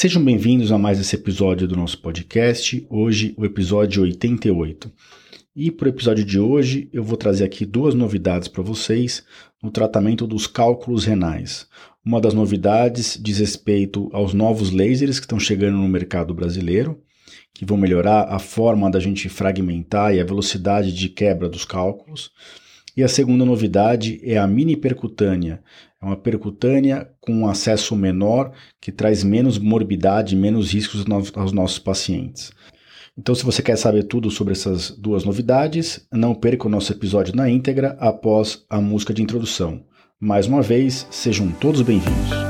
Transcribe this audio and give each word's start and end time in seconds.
Sejam 0.00 0.24
bem-vindos 0.24 0.72
a 0.72 0.78
mais 0.78 0.98
esse 0.98 1.14
episódio 1.14 1.68
do 1.68 1.76
nosso 1.76 2.00
podcast, 2.00 2.86
hoje 2.88 3.34
o 3.36 3.44
episódio 3.44 4.00
88. 4.00 4.90
E 5.54 5.70
para 5.70 5.84
o 5.84 5.88
episódio 5.90 6.24
de 6.24 6.40
hoje 6.40 6.88
eu 6.90 7.04
vou 7.04 7.18
trazer 7.18 7.44
aqui 7.44 7.66
duas 7.66 7.94
novidades 7.94 8.48
para 8.48 8.62
vocês 8.62 9.22
no 9.62 9.70
tratamento 9.70 10.26
dos 10.26 10.46
cálculos 10.46 11.04
renais. 11.04 11.66
Uma 12.02 12.18
das 12.18 12.32
novidades 12.32 13.18
diz 13.20 13.40
respeito 13.40 14.08
aos 14.14 14.32
novos 14.32 14.70
lasers 14.70 15.18
que 15.18 15.26
estão 15.26 15.38
chegando 15.38 15.76
no 15.76 15.86
mercado 15.86 16.32
brasileiro, 16.32 16.98
que 17.52 17.66
vão 17.66 17.76
melhorar 17.76 18.22
a 18.22 18.38
forma 18.38 18.90
da 18.90 19.00
gente 19.00 19.28
fragmentar 19.28 20.14
e 20.14 20.20
a 20.20 20.24
velocidade 20.24 20.94
de 20.94 21.10
quebra 21.10 21.46
dos 21.46 21.66
cálculos. 21.66 22.30
E 23.00 23.02
a 23.02 23.08
segunda 23.08 23.46
novidade 23.46 24.20
é 24.22 24.36
a 24.36 24.46
mini 24.46 24.76
percutânea. 24.76 25.62
É 26.02 26.04
uma 26.04 26.18
percutânea 26.18 27.08
com 27.18 27.48
acesso 27.48 27.96
menor 27.96 28.52
que 28.78 28.92
traz 28.92 29.24
menos 29.24 29.58
morbidade, 29.58 30.36
menos 30.36 30.70
riscos 30.70 31.06
aos 31.34 31.50
nossos 31.50 31.78
pacientes. 31.78 32.52
Então, 33.16 33.34
se 33.34 33.42
você 33.42 33.62
quer 33.62 33.76
saber 33.76 34.02
tudo 34.02 34.30
sobre 34.30 34.52
essas 34.52 34.90
duas 34.90 35.24
novidades, 35.24 36.06
não 36.12 36.34
perca 36.34 36.66
o 36.66 36.70
nosso 36.70 36.92
episódio 36.92 37.34
na 37.34 37.48
íntegra 37.48 37.96
após 37.98 38.66
a 38.68 38.82
música 38.82 39.14
de 39.14 39.22
introdução. 39.22 39.82
Mais 40.20 40.46
uma 40.46 40.60
vez, 40.60 41.06
sejam 41.10 41.50
todos 41.52 41.80
bem-vindos. 41.80 42.49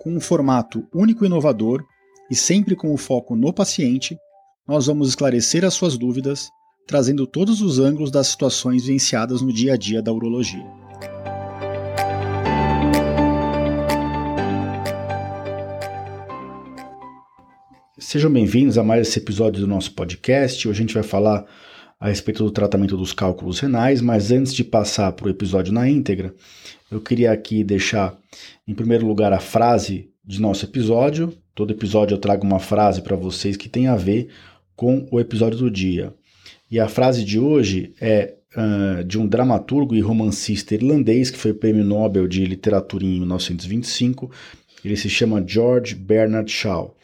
com 0.00 0.16
um 0.16 0.20
formato 0.20 0.88
único 0.94 1.24
e 1.24 1.26
inovador 1.26 1.84
e 2.30 2.34
sempre 2.34 2.74
com 2.74 2.90
o 2.90 2.96
foco 2.96 3.36
no 3.36 3.52
paciente, 3.52 4.16
nós 4.66 4.86
vamos 4.86 5.10
esclarecer 5.10 5.62
as 5.62 5.74
suas 5.74 5.98
dúvidas, 5.98 6.48
trazendo 6.86 7.26
todos 7.26 7.60
os 7.60 7.78
ângulos 7.78 8.10
das 8.10 8.28
situações 8.28 8.86
vivenciadas 8.86 9.42
no 9.42 9.52
dia 9.52 9.74
a 9.74 9.76
dia 9.76 10.00
da 10.00 10.10
urologia. 10.10 10.64
Sejam 17.98 18.32
bem-vindos 18.32 18.78
a 18.78 18.82
mais 18.82 19.06
esse 19.06 19.18
episódio 19.18 19.60
do 19.60 19.66
nosso 19.66 19.92
podcast. 19.92 20.66
Hoje 20.66 20.78
a 20.78 20.80
gente 20.82 20.94
vai 20.94 21.02
falar 21.02 21.44
a 22.00 22.08
respeito 22.08 22.42
do 22.42 22.50
tratamento 22.50 22.96
dos 22.96 23.12
cálculos 23.12 23.60
renais, 23.60 24.00
mas 24.00 24.32
antes 24.32 24.54
de 24.54 24.64
passar 24.64 25.12
para 25.12 25.26
o 25.26 25.30
episódio 25.30 25.74
na 25.74 25.86
íntegra, 25.86 26.34
eu 26.90 27.00
queria 27.00 27.30
aqui 27.30 27.62
deixar 27.62 28.18
em 28.66 28.74
primeiro 28.74 29.06
lugar 29.06 29.32
a 29.32 29.40
frase 29.40 30.10
de 30.24 30.40
nosso 30.40 30.64
episódio. 30.64 31.32
Todo 31.54 31.72
episódio 31.72 32.14
eu 32.14 32.18
trago 32.18 32.44
uma 32.44 32.58
frase 32.58 33.02
para 33.02 33.16
vocês 33.16 33.56
que 33.56 33.68
tem 33.68 33.86
a 33.86 33.96
ver 33.96 34.28
com 34.74 35.06
o 35.10 35.20
episódio 35.20 35.58
do 35.58 35.70
dia. 35.70 36.12
E 36.70 36.80
a 36.80 36.88
frase 36.88 37.24
de 37.24 37.38
hoje 37.38 37.94
é 38.00 38.34
uh, 38.56 39.04
de 39.04 39.18
um 39.18 39.26
dramaturgo 39.26 39.94
e 39.94 40.00
romancista 40.00 40.74
irlandês 40.74 41.30
que 41.30 41.38
foi 41.38 41.52
prêmio 41.52 41.84
Nobel 41.84 42.26
de 42.26 42.44
Literatura 42.44 43.04
em 43.04 43.18
1925. 43.18 44.30
Ele 44.84 44.96
se 44.96 45.08
chama 45.08 45.44
George 45.46 45.94
Bernard 45.94 46.50
Shaw. 46.50 46.96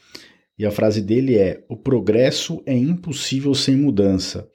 E 0.58 0.64
a 0.64 0.70
frase 0.70 1.02
dele 1.02 1.36
é: 1.36 1.62
O 1.68 1.76
progresso 1.76 2.62
é 2.64 2.74
impossível 2.74 3.54
sem 3.54 3.76
mudança, 3.76 4.48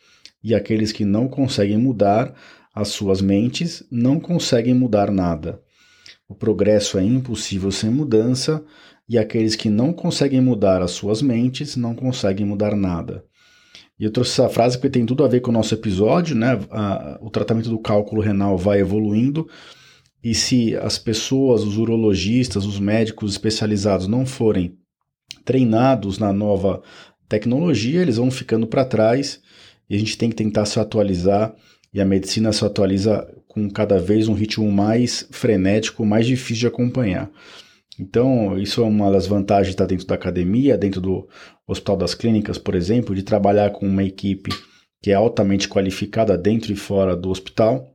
e 0.44 0.56
aqueles 0.56 0.92
que 0.92 1.06
não 1.06 1.28
conseguem 1.28 1.78
mudar 1.78 2.34
as 2.74 2.90
suas 2.90 3.22
mentes 3.22 3.84
não 3.92 4.20
conseguem 4.20 4.74
mudar 4.74 5.12
nada. 5.12 5.62
O 6.28 6.36
progresso 6.36 6.98
é 6.98 7.04
impossível 7.04 7.72
sem 7.72 7.90
mudança, 7.90 8.64
e 9.08 9.18
aqueles 9.18 9.56
que 9.56 9.70
não 9.70 9.92
conseguem 9.92 10.40
mudar 10.40 10.82
as 10.82 10.92
suas 10.92 11.22
mentes 11.22 11.76
não 11.76 11.94
conseguem 11.94 12.46
mudar 12.46 12.76
nada. 12.76 13.26
E 14.00 14.06
eu 14.06 14.12
trouxe 14.12 14.32
essa 14.32 14.50
frase 14.50 14.78
porque 14.78 14.90
tem 14.90 15.06
tudo 15.06 15.24
a 15.24 15.28
ver 15.28 15.42
com 15.42 15.52
o 15.52 15.54
nosso 15.54 15.74
episódio, 15.74 16.36
né? 16.36 16.58
O 17.20 17.30
tratamento 17.30 17.70
do 17.70 17.78
cálculo 17.78 18.22
renal 18.22 18.58
vai 18.58 18.80
evoluindo, 18.80 19.48
e 20.24 20.34
se 20.34 20.76
as 20.78 20.98
pessoas, 20.98 21.64
os 21.64 21.78
urologistas, 21.78 22.66
os 22.66 22.80
médicos 22.80 23.32
especializados 23.32 24.08
não 24.08 24.26
forem 24.26 24.78
treinados 25.44 26.18
na 26.20 26.32
nova 26.32 26.82
tecnologia, 27.28 28.02
eles 28.02 28.18
vão 28.18 28.30
ficando 28.30 28.68
para 28.68 28.86
trás 28.86 29.42
e 29.90 29.96
a 29.96 30.00
gente 30.00 30.18
tem 30.18 30.30
que 30.30 30.36
tentar 30.36 30.66
se 30.66 30.80
atualizar 30.80 31.56
e 31.94 32.00
a 32.00 32.06
medicina 32.06 32.54
se 32.54 32.64
atualiza 32.64 33.28
com 33.48 33.70
cada 33.70 34.00
vez 34.00 34.28
um 34.28 34.34
ritmo 34.34 34.72
mais 34.72 35.28
frenético, 35.32 36.06
mais 36.06 36.26
difícil 36.26 36.62
de 36.62 36.68
acompanhar. 36.68 37.30
Então, 38.00 38.58
isso 38.58 38.82
é 38.82 38.86
uma 38.86 39.12
das 39.12 39.28
vantagens 39.28 39.68
de 39.68 39.74
estar 39.74 39.86
dentro 39.86 40.08
da 40.08 40.16
academia, 40.16 40.78
dentro 40.78 41.02
do 41.02 41.28
Hospital 41.68 41.98
das 41.98 42.16
Clínicas, 42.16 42.58
por 42.58 42.76
exemplo, 42.76 43.14
de 43.14 43.24
trabalhar 43.24 43.72
com 43.72 43.86
uma 43.86 44.04
equipe 44.04 44.52
que 45.02 45.12
é 45.12 45.14
altamente 45.16 45.68
qualificada 45.68 46.38
dentro 46.38 46.72
e 46.72 46.76
fora 46.76 47.16
do 47.16 47.30
hospital. 47.30 47.88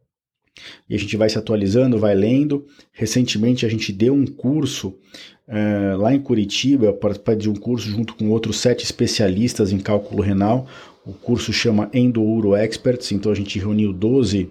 E 0.89 0.95
a 0.95 0.99
gente 0.99 1.17
vai 1.17 1.29
se 1.29 1.39
atualizando, 1.39 1.99
vai 1.99 2.15
lendo. 2.15 2.67
Recentemente 2.93 3.65
a 3.65 3.69
gente 3.69 3.93
deu 3.93 4.15
um 4.15 4.27
curso 4.27 4.99
é, 5.47 5.95
lá 5.97 6.15
em 6.15 6.21
Curitiba, 6.21 6.93
participei 6.93 7.37
de 7.37 7.51
um 7.51 7.55
curso 7.55 7.89
junto 7.89 8.15
com 8.15 8.31
outros 8.31 8.59
sete 8.59 8.85
especialistas 8.85 9.71
em 9.71 9.79
cálculo 9.79 10.23
renal, 10.23 10.67
o 11.07 11.13
curso 11.13 11.53
chama 11.53 11.89
Endouro 11.95 12.57
Experts, 12.57 13.13
então 13.13 13.31
a 13.31 13.35
gente 13.35 13.59
reuniu 13.59 13.93
12 13.93 14.51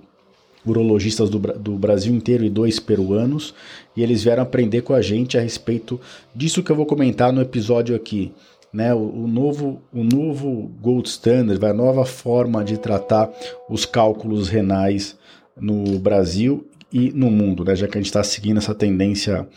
urologistas 0.66 1.30
do, 1.30 1.38
do, 1.38 1.78
Brasil 1.78 2.16
inteiro 2.16 2.44
e 2.44 2.50
dois 2.50 2.80
peruanos, 2.80 3.54
e 3.96 4.02
eles 4.02 4.24
vieram 4.24 4.42
aprender 4.42 4.82
com 4.82 4.94
a 4.94 5.02
gente 5.02 5.38
a 5.38 5.42
respeito 5.42 6.00
disso 6.34 6.64
que 6.64 6.72
eu 6.72 6.76
vou 6.76 6.86
comentar 6.86 7.32
no 7.32 7.42
episódio 7.42 7.96
aqui. 7.96 8.32
Né, 8.74 8.94
o, 8.94 8.98
o 8.98 9.28
novo, 9.28 9.82
o 9.94 10.04
novo 10.04 10.70
gold 10.82 11.08
standard, 11.08 11.64
a 11.66 11.74
nova 11.74 12.04
forma 12.04 12.62
de 12.62 12.78
tratar 12.78 13.32
os 13.70 13.86
cálculos 13.86 14.50
renais 14.50 15.18
no 15.56 15.98
Brasil 15.98 16.68
e 16.92 17.10
no 17.12 17.32
mundo, 17.32 17.64
né, 17.64 17.74
já 17.74 17.88
que 17.88 17.98
a 17.98 18.02
gente 18.02 18.08
está 18.08 18.22
seguindo 18.22 18.58
essa 18.58 18.76
tendência 18.76 19.48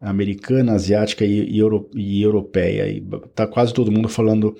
americana, 0.00 0.72
asiática 0.72 1.24
e, 1.24 1.50
e, 1.50 1.58
euro, 1.58 1.88
e 1.94 2.20
europeia. 2.20 2.88
Está 3.26 3.46
quase 3.46 3.72
todo 3.72 3.92
mundo 3.92 4.08
falando 4.08 4.56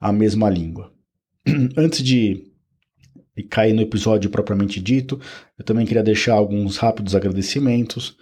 a 0.00 0.12
mesma 0.12 0.48
língua. 0.48 0.95
Antes 1.76 2.02
de 2.02 2.44
cair 3.48 3.72
no 3.72 3.82
episódio 3.82 4.30
propriamente 4.30 4.80
dito, 4.80 5.20
eu 5.58 5.64
também 5.64 5.86
queria 5.86 6.02
deixar 6.02 6.34
alguns 6.34 6.76
rápidos 6.76 7.14
agradecimentos, 7.14 8.16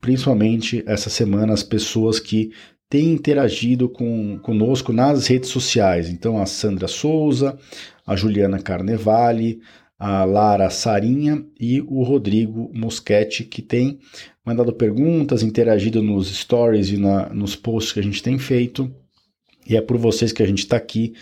principalmente 0.00 0.82
essa 0.86 1.08
semana 1.08 1.52
as 1.52 1.62
pessoas 1.62 2.20
que 2.20 2.50
têm 2.88 3.12
interagido 3.12 3.88
com, 3.88 4.38
conosco 4.38 4.92
nas 4.92 5.26
redes 5.26 5.50
sociais. 5.50 6.08
Então, 6.08 6.40
a 6.40 6.46
Sandra 6.46 6.88
Souza, 6.88 7.58
a 8.06 8.16
Juliana 8.16 8.58
Carnevale, 8.58 9.60
a 9.98 10.24
Lara 10.24 10.70
Sarinha 10.70 11.44
e 11.58 11.80
o 11.82 12.02
Rodrigo 12.02 12.70
Moschetti, 12.74 13.44
que 13.44 13.60
tem 13.60 13.98
mandado 14.44 14.72
perguntas, 14.72 15.42
interagido 15.42 16.02
nos 16.02 16.28
stories 16.34 16.88
e 16.90 16.96
na, 16.96 17.28
nos 17.30 17.56
posts 17.56 17.92
que 17.92 18.00
a 18.00 18.02
gente 18.02 18.22
tem 18.22 18.38
feito. 18.38 18.90
E 19.68 19.76
é 19.76 19.82
por 19.82 19.98
vocês 19.98 20.32
que 20.32 20.42
a 20.42 20.46
gente 20.46 20.60
está 20.60 20.76
aqui 20.76 21.14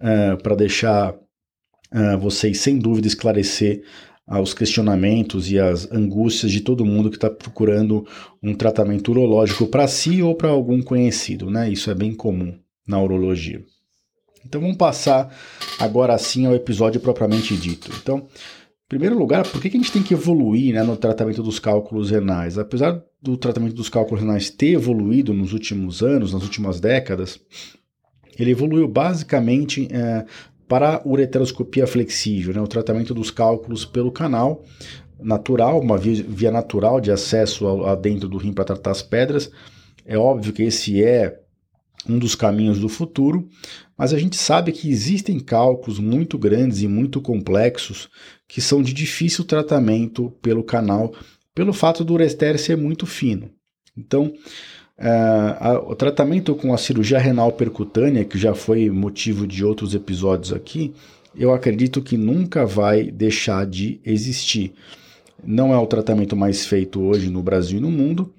uh, 0.00 0.06
é, 0.06 0.36
para 0.36 0.54
deixar 0.54 1.12
uh, 1.12 2.18
vocês, 2.18 2.60
sem 2.60 2.78
dúvida, 2.78 3.06
esclarecer 3.06 3.82
uh, 4.28 4.40
os 4.40 4.54
questionamentos 4.54 5.50
e 5.50 5.58
as 5.58 5.90
angústias 5.90 6.50
de 6.50 6.60
todo 6.60 6.84
mundo 6.84 7.10
que 7.10 7.16
está 7.16 7.30
procurando 7.30 8.06
um 8.42 8.54
tratamento 8.54 9.10
urológico 9.10 9.66
para 9.66 9.86
si 9.86 10.22
ou 10.22 10.34
para 10.34 10.48
algum 10.48 10.82
conhecido, 10.82 11.50
né? 11.50 11.70
Isso 11.70 11.90
é 11.90 11.94
bem 11.94 12.14
comum 12.14 12.58
na 12.86 13.00
urologia. 13.00 13.62
Então 14.44 14.60
vamos 14.60 14.76
passar 14.76 15.34
agora 15.78 16.16
sim 16.18 16.46
ao 16.46 16.54
episódio 16.54 17.00
propriamente 17.00 17.56
dito. 17.56 17.90
Então, 18.02 18.18
em 18.18 18.88
primeiro 18.88 19.16
lugar, 19.16 19.46
por 19.46 19.60
que, 19.60 19.70
que 19.70 19.76
a 19.76 19.80
gente 19.80 19.92
tem 19.92 20.02
que 20.02 20.14
evoluir 20.14 20.74
né, 20.74 20.82
no 20.82 20.96
tratamento 20.96 21.42
dos 21.42 21.58
cálculos 21.58 22.10
renais? 22.10 22.58
Apesar 22.58 23.02
do 23.22 23.36
tratamento 23.36 23.74
dos 23.74 23.88
cálculos 23.88 24.22
renais 24.22 24.50
ter 24.50 24.72
evoluído 24.72 25.32
nos 25.32 25.52
últimos 25.52 26.02
anos, 26.02 26.32
nas 26.32 26.42
últimas 26.42 26.80
décadas, 26.80 27.38
ele 28.42 28.52
evoluiu 28.52 28.88
basicamente 28.88 29.88
é, 29.90 30.24
para 30.68 30.96
a 30.96 31.08
ureteroscopia 31.08 31.86
flexível, 31.86 32.54
né, 32.54 32.60
o 32.60 32.66
tratamento 32.66 33.12
dos 33.12 33.30
cálculos 33.30 33.84
pelo 33.84 34.12
canal 34.12 34.64
natural, 35.22 35.80
uma 35.80 35.98
via, 35.98 36.24
via 36.26 36.50
natural 36.50 37.00
de 37.00 37.10
acesso 37.10 37.66
ao, 37.66 37.86
a 37.86 37.94
dentro 37.94 38.28
do 38.28 38.38
rim 38.38 38.52
para 38.52 38.64
tratar 38.64 38.92
as 38.92 39.02
pedras. 39.02 39.50
É 40.04 40.16
óbvio 40.16 40.52
que 40.52 40.62
esse 40.62 41.02
é 41.02 41.40
um 42.08 42.18
dos 42.18 42.34
caminhos 42.34 42.78
do 42.78 42.88
futuro, 42.88 43.48
mas 43.96 44.14
a 44.14 44.18
gente 44.18 44.36
sabe 44.36 44.72
que 44.72 44.88
existem 44.88 45.38
cálculos 45.38 45.98
muito 45.98 46.38
grandes 46.38 46.80
e 46.80 46.88
muito 46.88 47.20
complexos 47.20 48.08
que 48.48 48.60
são 48.60 48.82
de 48.82 48.92
difícil 48.92 49.44
tratamento 49.44 50.30
pelo 50.40 50.64
canal, 50.64 51.12
pelo 51.54 51.72
fato 51.72 52.02
do 52.02 52.14
ureter 52.14 52.58
ser 52.58 52.76
muito 52.76 53.06
fino. 53.06 53.50
Então, 53.96 54.32
Uh, 55.00 55.90
o 55.90 55.94
tratamento 55.94 56.54
com 56.54 56.74
a 56.74 56.78
cirurgia 56.78 57.18
renal 57.18 57.50
percutânea, 57.52 58.24
que 58.24 58.36
já 58.36 58.54
foi 58.54 58.90
motivo 58.90 59.46
de 59.46 59.64
outros 59.64 59.94
episódios 59.94 60.52
aqui, 60.52 60.92
eu 61.34 61.54
acredito 61.54 62.02
que 62.02 62.18
nunca 62.18 62.66
vai 62.66 63.04
deixar 63.04 63.64
de 63.64 63.98
existir. 64.04 64.74
Não 65.42 65.72
é 65.72 65.78
o 65.78 65.86
tratamento 65.86 66.36
mais 66.36 66.66
feito 66.66 67.00
hoje 67.00 67.30
no 67.30 67.42
Brasil 67.42 67.78
e 67.78 67.80
no 67.80 67.90
mundo, 67.90 68.34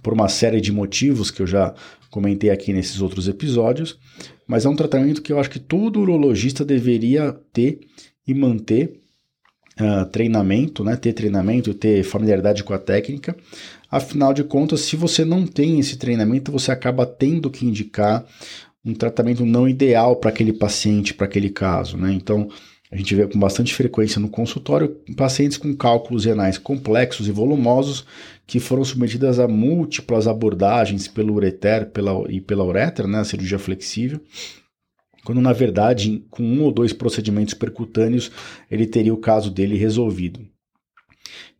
por 0.00 0.12
uma 0.12 0.28
série 0.28 0.60
de 0.60 0.70
motivos 0.70 1.30
que 1.30 1.42
eu 1.42 1.46
já 1.46 1.74
comentei 2.08 2.50
aqui 2.50 2.72
nesses 2.72 3.00
outros 3.00 3.26
episódios, 3.26 3.98
mas 4.46 4.64
é 4.64 4.68
um 4.68 4.76
tratamento 4.76 5.22
que 5.22 5.32
eu 5.32 5.40
acho 5.40 5.50
que 5.50 5.58
todo 5.58 6.00
urologista 6.00 6.64
deveria 6.64 7.32
ter 7.52 7.80
e 8.26 8.32
manter 8.32 9.00
uh, 9.80 10.06
treinamento, 10.06 10.84
né? 10.84 10.96
ter 10.96 11.12
treinamento, 11.12 11.74
ter 11.74 12.04
familiaridade 12.04 12.62
com 12.62 12.72
a 12.72 12.78
técnica, 12.78 13.36
Afinal 13.90 14.32
de 14.32 14.44
contas, 14.44 14.82
se 14.82 14.94
você 14.94 15.24
não 15.24 15.44
tem 15.44 15.80
esse 15.80 15.96
treinamento, 15.96 16.52
você 16.52 16.70
acaba 16.70 17.04
tendo 17.04 17.50
que 17.50 17.66
indicar 17.66 18.24
um 18.84 18.94
tratamento 18.94 19.44
não 19.44 19.68
ideal 19.68 20.14
para 20.16 20.30
aquele 20.30 20.52
paciente, 20.52 21.12
para 21.12 21.26
aquele 21.26 21.50
caso, 21.50 21.96
né? 21.96 22.12
Então, 22.12 22.48
a 22.90 22.96
gente 22.96 23.14
vê 23.16 23.26
com 23.26 23.38
bastante 23.38 23.74
frequência 23.74 24.20
no 24.20 24.28
consultório 24.28 24.96
pacientes 25.16 25.56
com 25.56 25.74
cálculos 25.74 26.24
renais 26.24 26.56
complexos 26.56 27.26
e 27.26 27.32
volumosos 27.32 28.06
que 28.46 28.60
foram 28.60 28.84
submetidas 28.84 29.38
a 29.40 29.48
múltiplas 29.48 30.26
abordagens 30.28 31.08
pelo 31.08 31.34
ureter 31.34 31.90
pela, 31.90 32.12
e 32.30 32.40
pela 32.40 32.64
uretra, 32.64 33.08
né, 33.08 33.18
a 33.18 33.24
cirurgia 33.24 33.58
flexível, 33.58 34.20
quando 35.24 35.40
na 35.40 35.52
verdade, 35.52 36.24
com 36.30 36.42
um 36.42 36.62
ou 36.62 36.72
dois 36.72 36.92
procedimentos 36.92 37.54
percutâneos, 37.54 38.30
ele 38.70 38.86
teria 38.86 39.14
o 39.14 39.20
caso 39.20 39.50
dele 39.50 39.76
resolvido. 39.76 40.46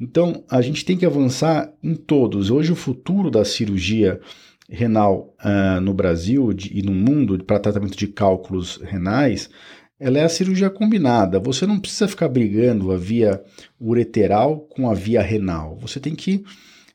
Então, 0.01 0.45
a 0.51 0.63
gente 0.63 0.85
tem 0.85 0.97
que 0.97 1.07
avançar 1.07 1.73
em 1.83 1.95
todos. 1.95 2.51
Hoje, 2.51 2.73
o 2.73 2.77
futuro 2.77 3.31
da 3.31 3.45
cirurgia 3.45 4.21
renal 4.69 5.35
uh, 5.45 5.81
no 5.81 5.93
Brasil 5.93 6.53
de, 6.53 6.79
e 6.79 6.83
no 6.83 6.93
mundo 6.93 7.43
para 7.45 7.59
tratamento 7.59 7.97
de 7.97 8.07
cálculos 8.07 8.77
renais, 8.83 9.51
ela 9.99 10.19
é 10.19 10.25
a 10.25 10.29
cirurgia 10.29 10.71
combinada. 10.71 11.39
Você 11.39 11.67
não 11.67 11.79
precisa 11.79 12.09
ficar 12.09 12.29
brigando 12.29 12.91
a 12.91 12.97
via 12.97 13.43
ureteral 13.79 14.61
com 14.61 14.89
a 14.89 14.95
via 14.95 15.21
renal. 15.21 15.77
Você 15.81 16.01
tem 16.01 16.15
que 16.15 16.45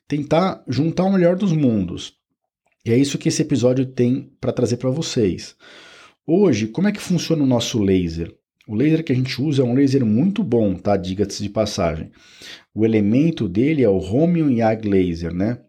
tentar 0.08 0.62
juntar 0.66 1.04
o 1.04 1.12
melhor 1.12 1.36
dos 1.36 1.52
mundos. 1.52 2.14
E 2.84 2.90
é 2.90 2.96
isso 2.96 3.18
que 3.18 3.28
esse 3.28 3.42
episódio 3.42 3.86
tem 3.86 4.32
para 4.40 4.52
trazer 4.52 4.78
para 4.78 4.90
vocês. 4.90 5.54
Hoje, 6.28 6.66
como 6.66 6.88
é 6.88 6.92
que 6.92 7.00
funciona 7.00 7.44
o 7.44 7.46
nosso 7.46 7.80
laser? 7.80 8.34
O 8.66 8.74
laser 8.74 9.04
que 9.04 9.12
a 9.12 9.14
gente 9.14 9.40
usa 9.40 9.62
é 9.62 9.64
um 9.64 9.74
laser 9.74 10.04
muito 10.04 10.42
bom, 10.42 10.74
tá? 10.74 10.96
Diga-se 10.96 11.40
de 11.40 11.48
passagem. 11.48 12.10
O 12.74 12.84
elemento 12.84 13.48
dele 13.48 13.84
é 13.84 13.88
o 13.88 13.98
Romium 13.98 14.50
YAG 14.50 14.88
Laser, 14.88 15.32
né? 15.32 15.60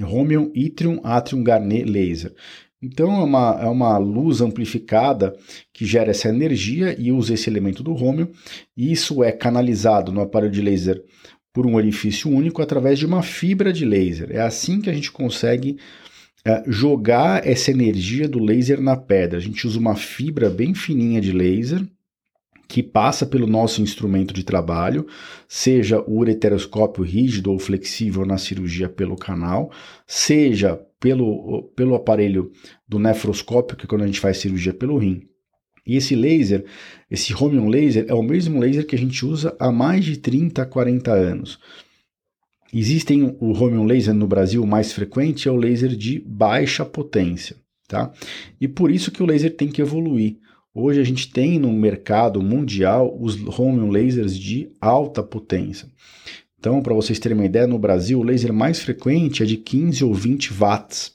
Romium 0.00 0.50
Yttrium 0.52 1.00
Atrium 1.04 1.44
Garnet 1.44 1.88
Laser. 1.88 2.34
Então 2.82 3.20
é 3.20 3.22
uma, 3.22 3.60
é 3.62 3.66
uma 3.66 3.96
luz 3.96 4.40
amplificada 4.40 5.32
que 5.72 5.86
gera 5.86 6.10
essa 6.10 6.28
energia 6.28 6.96
e 6.98 7.12
usa 7.12 7.34
esse 7.34 7.48
elemento 7.48 7.80
do 7.80 7.92
Romium, 7.92 8.28
e 8.76 8.90
isso 8.90 9.22
é 9.22 9.30
canalizado 9.30 10.10
no 10.10 10.20
aparelho 10.20 10.52
de 10.52 10.60
laser 10.60 11.02
por 11.52 11.66
um 11.66 11.76
orifício 11.76 12.28
único 12.28 12.60
através 12.60 12.98
de 12.98 13.06
uma 13.06 13.22
fibra 13.22 13.72
de 13.72 13.84
laser. 13.84 14.32
É 14.32 14.40
assim 14.40 14.80
que 14.80 14.90
a 14.90 14.92
gente 14.92 15.12
consegue 15.12 15.78
jogar 16.66 17.46
essa 17.46 17.70
energia 17.70 18.28
do 18.28 18.38
laser 18.38 18.80
na 18.80 18.96
pedra. 18.96 19.38
A 19.38 19.40
gente 19.40 19.66
usa 19.66 19.78
uma 19.78 19.96
fibra 19.96 20.50
bem 20.50 20.74
fininha 20.74 21.20
de 21.20 21.32
laser 21.32 21.86
que 22.68 22.82
passa 22.82 23.26
pelo 23.26 23.46
nosso 23.46 23.82
instrumento 23.82 24.32
de 24.32 24.42
trabalho, 24.42 25.06
seja 25.46 26.00
o 26.00 26.18
ureteroscópio 26.18 27.04
rígido 27.04 27.52
ou 27.52 27.58
flexível 27.58 28.24
na 28.24 28.38
cirurgia 28.38 28.88
pelo 28.88 29.16
canal, 29.16 29.70
seja 30.06 30.80
pelo, 30.98 31.70
pelo 31.76 31.94
aparelho 31.94 32.50
do 32.88 32.98
nefroscópio, 32.98 33.76
que 33.76 33.84
é 33.84 33.86
quando 33.86 34.02
a 34.02 34.06
gente 34.06 34.20
faz 34.20 34.38
cirurgia 34.38 34.72
pelo 34.72 34.98
rim. 34.98 35.28
E 35.86 35.96
esse 35.96 36.16
laser, 36.16 36.64
esse 37.10 37.32
Romium 37.32 37.68
laser, 37.68 38.06
é 38.08 38.14
o 38.14 38.22
mesmo 38.22 38.58
laser 38.58 38.86
que 38.86 38.96
a 38.96 38.98
gente 38.98 39.24
usa 39.24 39.54
há 39.60 39.70
mais 39.70 40.04
de 40.04 40.16
30, 40.16 40.64
40 40.64 41.12
anos. 41.12 41.58
Existem 42.76 43.36
o 43.38 43.52
Romium 43.52 43.84
laser 43.84 44.12
no 44.12 44.26
Brasil, 44.26 44.60
o 44.60 44.66
mais 44.66 44.92
frequente 44.92 45.48
é 45.48 45.52
o 45.52 45.56
laser 45.56 45.90
de 45.90 46.18
baixa 46.26 46.84
potência, 46.84 47.54
tá? 47.86 48.12
E 48.60 48.66
por 48.66 48.90
isso 48.90 49.12
que 49.12 49.22
o 49.22 49.26
laser 49.26 49.54
tem 49.56 49.68
que 49.68 49.80
evoluir. 49.80 50.38
Hoje 50.74 51.00
a 51.00 51.04
gente 51.04 51.30
tem 51.30 51.56
no 51.56 51.72
mercado 51.72 52.42
mundial 52.42 53.16
os 53.20 53.38
home 53.56 53.88
lasers 53.88 54.36
de 54.36 54.72
alta 54.80 55.22
potência. 55.22 55.88
Então, 56.58 56.82
para 56.82 56.92
vocês 56.92 57.20
terem 57.20 57.38
uma 57.38 57.46
ideia, 57.46 57.64
no 57.64 57.78
Brasil 57.78 58.18
o 58.18 58.24
laser 58.24 58.52
mais 58.52 58.80
frequente 58.80 59.44
é 59.44 59.46
de 59.46 59.56
15 59.56 60.04
ou 60.04 60.12
20 60.12 60.52
watts. 60.52 61.12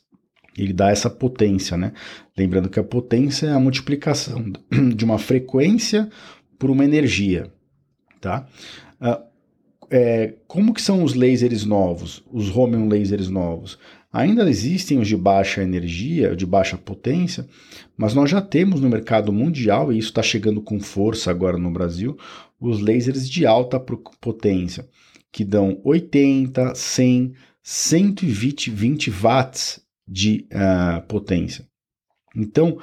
Ele 0.57 0.71
dá 0.71 0.91
essa 0.91 1.09
potência, 1.09 1.75
né? 1.75 1.91
Lembrando 2.37 2.69
que 2.69 2.79
a 2.79 2.83
potência 2.83 3.47
é 3.47 3.51
a 3.51 3.59
multiplicação 3.59 4.45
de 4.95 5.03
uma 5.03 5.17
frequência 5.17 6.09
por 6.57 6.69
uma 6.69 6.85
energia, 6.85 7.51
tá? 8.21 8.47
Uh, 9.01 9.28
é, 9.89 10.35
como 10.47 10.73
que 10.73 10.81
são 10.81 11.03
os 11.03 11.13
lasers 11.13 11.65
novos, 11.65 12.23
os 12.31 12.55
home 12.55 12.77
lasers 12.89 13.29
novos? 13.29 13.77
Ainda 14.11 14.49
existem 14.49 14.97
os 14.97 15.07
de 15.07 15.15
baixa 15.15 15.61
energia, 15.61 16.35
de 16.35 16.45
baixa 16.45 16.77
potência, 16.77 17.47
mas 17.95 18.13
nós 18.13 18.29
já 18.29 18.41
temos 18.41 18.81
no 18.81 18.89
mercado 18.89 19.31
mundial, 19.31 19.93
e 19.93 19.99
isso 19.99 20.09
está 20.09 20.23
chegando 20.23 20.61
com 20.61 20.79
força 20.79 21.29
agora 21.29 21.57
no 21.57 21.71
Brasil, 21.71 22.17
os 22.59 22.81
lasers 22.81 23.29
de 23.29 23.45
alta 23.45 23.79
potência, 23.79 24.87
que 25.31 25.45
dão 25.45 25.79
80, 25.83 26.73
100, 26.73 27.33
120 27.61 28.71
20 28.71 29.11
watts 29.11 29.79
de 30.07 30.47
uh, 30.51 31.05
potência. 31.07 31.67
Então, 32.35 32.79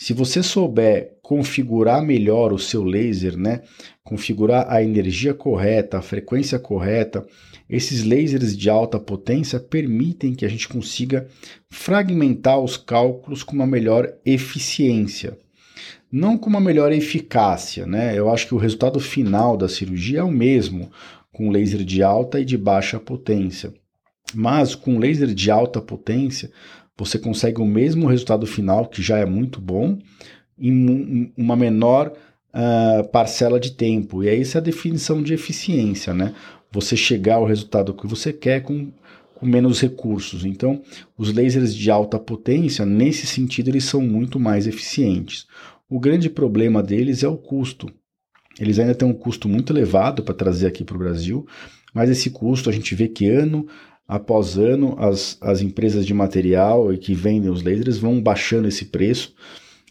se 0.00 0.12
você 0.12 0.44
souber 0.44 1.18
configurar 1.20 2.00
melhor 2.00 2.52
o 2.52 2.58
seu 2.58 2.84
laser, 2.84 3.36
né, 3.36 3.62
configurar 4.04 4.66
a 4.70 4.80
energia 4.80 5.34
correta, 5.34 5.98
a 5.98 6.02
frequência 6.02 6.56
correta, 6.56 7.26
esses 7.68 8.04
lasers 8.04 8.56
de 8.56 8.70
alta 8.70 9.00
potência 9.00 9.58
permitem 9.58 10.34
que 10.34 10.44
a 10.44 10.48
gente 10.48 10.68
consiga 10.68 11.26
fragmentar 11.68 12.60
os 12.60 12.76
cálculos 12.76 13.42
com 13.42 13.56
uma 13.56 13.66
melhor 13.66 14.08
eficiência, 14.24 15.36
não 16.10 16.38
com 16.38 16.48
uma 16.48 16.60
melhor 16.60 16.92
eficácia, 16.92 17.84
né? 17.84 18.16
Eu 18.16 18.30
acho 18.30 18.46
que 18.46 18.54
o 18.54 18.58
resultado 18.58 19.00
final 19.00 19.56
da 19.56 19.68
cirurgia 19.68 20.20
é 20.20 20.24
o 20.24 20.30
mesmo 20.30 20.92
com 21.32 21.50
laser 21.50 21.84
de 21.84 22.04
alta 22.04 22.40
e 22.40 22.44
de 22.44 22.56
baixa 22.56 23.00
potência. 23.00 23.74
Mas 24.32 24.74
com 24.74 24.98
laser 24.98 25.34
de 25.34 25.50
alta 25.50 25.80
potência, 25.80 26.50
você 26.98 27.18
consegue 27.18 27.60
o 27.60 27.66
mesmo 27.66 28.08
resultado 28.08 28.46
final, 28.46 28.86
que 28.86 29.00
já 29.00 29.18
é 29.18 29.24
muito 29.24 29.60
bom, 29.60 29.98
em 30.58 31.32
uma 31.36 31.54
menor 31.54 32.12
uh, 32.52 33.08
parcela 33.08 33.60
de 33.60 33.70
tempo. 33.70 34.24
E 34.24 34.28
aí 34.28 34.40
essa 34.40 34.58
é 34.58 34.60
a 34.60 34.64
definição 34.64 35.22
de 35.22 35.32
eficiência, 35.32 36.12
né? 36.12 36.34
Você 36.72 36.96
chegar 36.96 37.36
ao 37.36 37.46
resultado 37.46 37.94
que 37.94 38.06
você 38.06 38.32
quer 38.32 38.62
com, 38.62 38.90
com 39.34 39.46
menos 39.46 39.80
recursos. 39.80 40.44
Então, 40.44 40.82
os 41.16 41.32
lasers 41.32 41.74
de 41.74 41.88
alta 41.90 42.18
potência, 42.18 42.84
nesse 42.84 43.26
sentido, 43.26 43.68
eles 43.68 43.84
são 43.84 44.02
muito 44.02 44.40
mais 44.40 44.66
eficientes. 44.66 45.46
O 45.88 46.00
grande 46.00 46.28
problema 46.28 46.82
deles 46.82 47.22
é 47.22 47.28
o 47.28 47.36
custo. 47.36 47.88
Eles 48.58 48.78
ainda 48.80 48.94
têm 48.94 49.08
um 49.08 49.14
custo 49.14 49.48
muito 49.48 49.72
elevado 49.72 50.22
para 50.24 50.34
trazer 50.34 50.66
aqui 50.66 50.82
para 50.82 50.96
o 50.96 50.98
Brasil, 50.98 51.46
mas 51.94 52.10
esse 52.10 52.28
custo 52.28 52.68
a 52.68 52.72
gente 52.72 52.94
vê 52.94 53.06
que 53.06 53.28
ano 53.28 53.66
após 54.08 54.56
ano 54.56 54.96
as, 54.98 55.36
as 55.38 55.60
empresas 55.60 56.06
de 56.06 56.14
material 56.14 56.92
e 56.92 56.96
que 56.96 57.12
vendem 57.12 57.50
os 57.50 57.62
lasers 57.62 57.98
vão 57.98 58.22
baixando 58.22 58.66
esse 58.66 58.86
preço 58.86 59.34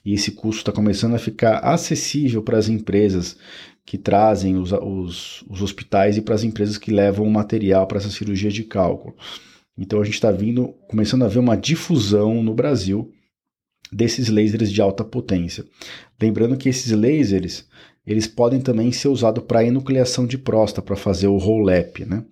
e 0.03 0.13
esse 0.13 0.31
custo 0.31 0.61
está 0.61 0.71
começando 0.71 1.13
a 1.13 1.19
ficar 1.19 1.59
acessível 1.59 2.41
para 2.41 2.57
as 2.57 2.67
empresas 2.67 3.37
que 3.85 3.97
trazem 3.97 4.57
os, 4.57 4.71
os, 4.71 5.43
os 5.47 5.61
hospitais 5.61 6.17
e 6.17 6.21
para 6.21 6.33
as 6.33 6.43
empresas 6.43 6.77
que 6.77 6.91
levam 6.91 7.27
o 7.27 7.31
material 7.31 7.85
para 7.85 7.99
essa 7.99 8.09
cirurgia 8.09 8.49
de 8.49 8.63
cálculo. 8.63 9.15
Então 9.77 10.01
a 10.01 10.03
gente 10.03 10.15
está 10.15 10.31
vindo, 10.31 10.69
começando 10.87 11.23
a 11.23 11.27
ver 11.27 11.39
uma 11.39 11.55
difusão 11.55 12.41
no 12.41 12.53
Brasil 12.53 13.13
desses 13.91 14.27
lasers 14.27 14.71
de 14.71 14.81
alta 14.81 15.03
potência. 15.03 15.63
Lembrando 16.19 16.57
que 16.57 16.67
esses 16.67 16.91
lasers 16.91 17.65
eles 18.07 18.25
podem 18.25 18.61
também 18.61 18.89
ser 18.91 19.09
usados 19.09 19.43
para 19.43 19.65
enucleação 19.65 20.25
de 20.25 20.37
próstata, 20.37 20.81
para 20.81 20.95
fazer 20.95 21.27
o 21.27 21.37
roll-up, 21.37 22.05
né? 22.05 22.23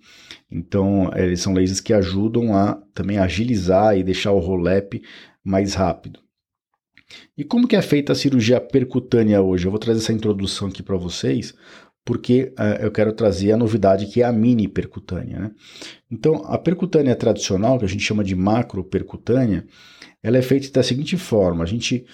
Então, 0.50 1.10
eles 1.14 1.40
são 1.42 1.52
lasers 1.52 1.80
que 1.80 1.92
ajudam 1.92 2.56
a 2.56 2.80
também 2.94 3.18
agilizar 3.18 3.96
e 3.98 4.02
deixar 4.02 4.32
o 4.32 4.38
roll-up 4.38 5.02
mais 5.44 5.74
rápido. 5.74 6.20
E 7.36 7.44
como 7.44 7.68
que 7.68 7.76
é 7.76 7.82
feita 7.82 8.12
a 8.12 8.16
cirurgia 8.16 8.60
percutânea 8.60 9.42
hoje? 9.42 9.66
Eu 9.66 9.70
vou 9.70 9.78
trazer 9.78 10.00
essa 10.00 10.12
introdução 10.12 10.68
aqui 10.68 10.82
para 10.82 10.96
vocês, 10.96 11.54
porque 12.04 12.54
uh, 12.58 12.82
eu 12.82 12.90
quero 12.90 13.12
trazer 13.12 13.52
a 13.52 13.56
novidade 13.56 14.06
que 14.06 14.22
é 14.22 14.24
a 14.24 14.32
mini 14.32 14.66
percutânea. 14.66 15.38
Né? 15.40 15.50
Então, 16.10 16.42
a 16.46 16.56
percutânea 16.56 17.14
tradicional, 17.14 17.78
que 17.78 17.84
a 17.84 17.88
gente 17.88 18.02
chama 18.02 18.24
de 18.24 18.34
macro 18.34 18.82
percutânea, 18.82 19.66
ela 20.22 20.38
é 20.38 20.42
feita 20.42 20.70
da 20.70 20.82
seguinte 20.82 21.16
forma: 21.16 21.64
a 21.64 21.66
gente 21.66 22.06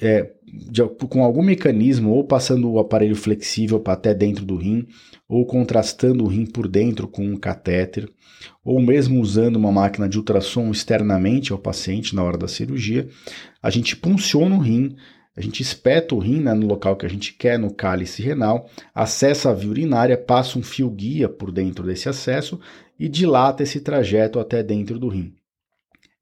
é, 0.00 0.32
de, 0.44 0.82
com 1.08 1.24
algum 1.24 1.42
mecanismo, 1.42 2.10
ou 2.10 2.24
passando 2.24 2.70
o 2.70 2.78
aparelho 2.78 3.16
flexível 3.16 3.80
para 3.80 3.94
até 3.94 4.14
dentro 4.14 4.44
do 4.44 4.56
rim, 4.56 4.86
ou 5.28 5.46
contrastando 5.46 6.24
o 6.24 6.28
rim 6.28 6.46
por 6.46 6.68
dentro 6.68 7.08
com 7.08 7.24
um 7.24 7.36
catéter, 7.36 8.08
ou 8.64 8.80
mesmo 8.80 9.20
usando 9.20 9.56
uma 9.56 9.72
máquina 9.72 10.08
de 10.08 10.18
ultrassom 10.18 10.70
externamente 10.70 11.52
ao 11.52 11.58
paciente 11.58 12.14
na 12.14 12.22
hora 12.22 12.38
da 12.38 12.48
cirurgia, 12.48 13.08
a 13.62 13.70
gente 13.70 13.96
punciona 13.96 14.54
o 14.54 14.60
rim, 14.60 14.94
a 15.34 15.40
gente 15.40 15.62
espeta 15.62 16.14
o 16.14 16.18
rim 16.18 16.40
né, 16.40 16.52
no 16.52 16.66
local 16.66 16.96
que 16.96 17.06
a 17.06 17.08
gente 17.08 17.32
quer, 17.32 17.58
no 17.58 17.72
cálice 17.72 18.22
renal, 18.22 18.68
acessa 18.94 19.50
a 19.50 19.54
via 19.54 19.70
urinária, 19.70 20.18
passa 20.18 20.58
um 20.58 20.62
fio 20.62 20.90
guia 20.90 21.28
por 21.28 21.50
dentro 21.50 21.86
desse 21.86 22.08
acesso 22.08 22.60
e 22.98 23.08
dilata 23.08 23.62
esse 23.62 23.80
trajeto 23.80 24.38
até 24.38 24.62
dentro 24.62 24.98
do 24.98 25.08
rim. 25.08 25.34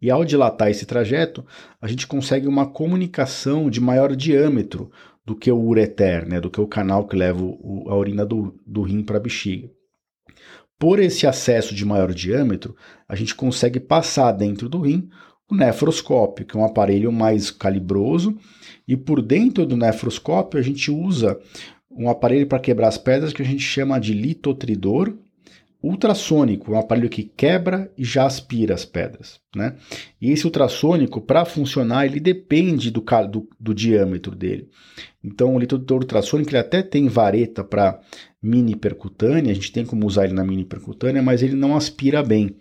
E 0.00 0.10
ao 0.10 0.24
dilatar 0.24 0.70
esse 0.70 0.86
trajeto, 0.86 1.44
a 1.80 1.86
gente 1.86 2.06
consegue 2.06 2.48
uma 2.48 2.66
comunicação 2.66 3.68
de 3.68 3.80
maior 3.80 4.16
diâmetro 4.16 4.90
do 5.24 5.36
que 5.36 5.50
o 5.50 5.60
ureter, 5.60 6.26
né, 6.26 6.40
do 6.40 6.50
que 6.50 6.60
o 6.60 6.66
canal 6.66 7.06
que 7.06 7.14
leva 7.14 7.42
o, 7.42 7.84
a 7.88 7.96
urina 7.96 8.24
do, 8.24 8.58
do 8.66 8.82
rim 8.82 9.02
para 9.02 9.18
a 9.18 9.20
bexiga. 9.20 9.70
Por 10.78 10.98
esse 10.98 11.26
acesso 11.26 11.74
de 11.74 11.84
maior 11.84 12.14
diâmetro, 12.14 12.74
a 13.06 13.14
gente 13.14 13.34
consegue 13.34 13.78
passar 13.78 14.32
dentro 14.32 14.68
do 14.68 14.80
rim 14.80 15.10
o 15.50 15.54
nefroscópio, 15.54 16.46
que 16.46 16.56
é 16.56 16.60
um 16.60 16.64
aparelho 16.64 17.12
mais 17.12 17.50
calibroso, 17.50 18.38
e 18.88 18.96
por 18.96 19.20
dentro 19.20 19.66
do 19.66 19.76
nefroscópio 19.76 20.58
a 20.58 20.62
gente 20.62 20.90
usa 20.90 21.38
um 21.90 22.08
aparelho 22.08 22.46
para 22.46 22.60
quebrar 22.60 22.88
as 22.88 22.96
pedras 22.96 23.32
que 23.32 23.42
a 23.42 23.44
gente 23.44 23.62
chama 23.62 23.98
de 23.98 24.14
litotridor, 24.14 25.12
ultrassônico, 25.82 26.72
um 26.72 26.78
aparelho 26.78 27.08
que 27.08 27.22
quebra 27.22 27.90
e 27.96 28.04
já 28.04 28.26
aspira 28.26 28.74
as 28.74 28.84
pedras. 28.84 29.40
Né? 29.54 29.76
E 30.20 30.30
esse 30.30 30.44
ultrassônico, 30.44 31.20
para 31.20 31.44
funcionar, 31.44 32.06
ele 32.06 32.20
depende 32.20 32.90
do, 32.90 33.02
do, 33.30 33.48
do, 33.58 33.74
diâmetro 33.74 34.34
dele. 34.34 34.68
Então, 35.24 35.54
o 35.54 35.58
litro 35.58 35.82
ultrassônico 35.90 36.50
ele 36.50 36.58
até 36.58 36.82
tem 36.82 37.08
vareta 37.08 37.64
para 37.64 38.00
mini 38.42 38.76
percutânea, 38.76 39.52
a 39.52 39.54
gente 39.54 39.72
tem 39.72 39.84
como 39.84 40.06
usar 40.06 40.24
ele 40.24 40.34
na 40.34 40.44
mini 40.44 40.64
percutânea, 40.64 41.22
mas 41.22 41.42
ele 41.42 41.54
não 41.54 41.76
aspira 41.76 42.22
bem. 42.22 42.56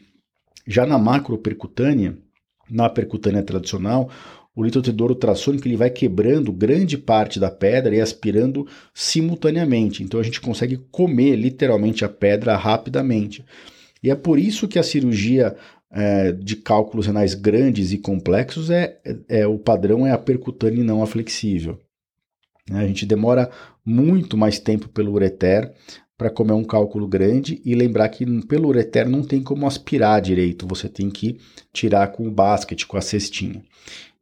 Já 0.65 0.85
na 0.85 0.97
macro 0.97 1.38
percutânea, 1.38 2.17
na 2.69 2.89
percutânea 2.89 3.43
tradicional, 3.43 4.09
o 4.60 4.63
litotridor 4.63 5.10
ultrassônico 5.10 5.66
ele 5.66 5.78
vai 5.78 5.89
quebrando 5.89 6.51
grande 6.51 6.98
parte 6.98 7.39
da 7.39 7.50
pedra 7.50 7.96
e 7.96 8.01
aspirando 8.01 8.68
simultaneamente. 8.94 10.04
Então 10.04 10.20
a 10.20 10.24
gente 10.24 10.42
consegue 10.42 10.75
comer 10.92 11.38
literalmente 11.38 12.04
a 12.04 12.10
pedra 12.10 12.58
rapidamente. 12.58 13.46
E 14.04 14.12
é 14.12 14.16
por 14.16 14.38
isso 14.38 14.68
que 14.68 14.78
a 14.78 14.84
cirurgia 14.84 15.56
é, 15.89 16.34
de 16.34 16.58
cálculos 16.58 17.08
renais 17.08 17.36
grandes 17.36 17.94
e 17.94 17.98
complexos 17.98 18.70
é, 18.70 19.00
é, 19.06 19.39
é 19.39 19.48
o 19.48 19.58
padrão 19.58 20.06
é 20.06 20.12
a 20.12 20.18
percutânea 20.18 20.82
e 20.82 20.84
não 20.84 21.01
a 21.01 21.08
flexível. 21.08 21.80
A 22.70 22.86
gente 22.86 23.06
demora 23.06 23.50
muito 23.86 24.36
mais 24.36 24.60
tempo 24.60 24.89
pelo 24.89 25.13
ureter 25.13 25.74
para 26.18 26.30
comer 26.30 26.51
um 26.51 26.66
cálculo 26.66 27.08
grande 27.08 27.62
e 27.63 27.74
lembrar 27.74 28.10
que 28.10 28.25
pelo 28.42 28.68
ureter 28.68 29.08
não 29.08 29.24
tem 29.24 29.42
como 29.42 29.66
aspirar 29.66 30.22
direito, 30.22 30.68
você 30.68 30.89
tem 30.89 31.10
que 31.10 31.39
tirar 31.72 32.10
com 32.10 32.28
o 32.28 32.32
basquete, 32.32 32.86
com 32.86 32.98
a 32.98 33.01
cestinha. 33.01 33.63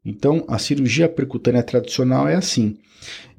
Então, 0.07 0.45
a 0.47 0.57
cirurgia 0.57 1.09
percutânea 1.09 1.61
tradicional 1.61 2.29
é 2.29 2.35
assim. 2.35 2.77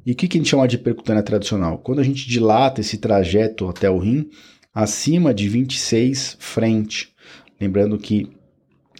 E 0.04 0.12
o 0.12 0.14
que, 0.14 0.28
que 0.28 0.36
a 0.36 0.40
gente 0.40 0.50
chama 0.50 0.68
de 0.68 0.76
percutânea 0.76 1.22
tradicional? 1.22 1.78
Quando 1.78 2.00
a 2.00 2.04
gente 2.04 2.28
dilata 2.28 2.82
esse 2.82 2.98
trajeto 2.98 3.68
até 3.68 3.88
o 3.88 3.98
rim 3.98 4.28
acima 4.74 5.32
de 5.32 5.48
26 5.48 6.36
frente. 6.38 7.08
Lembrando 7.58 7.98
que 7.98 8.30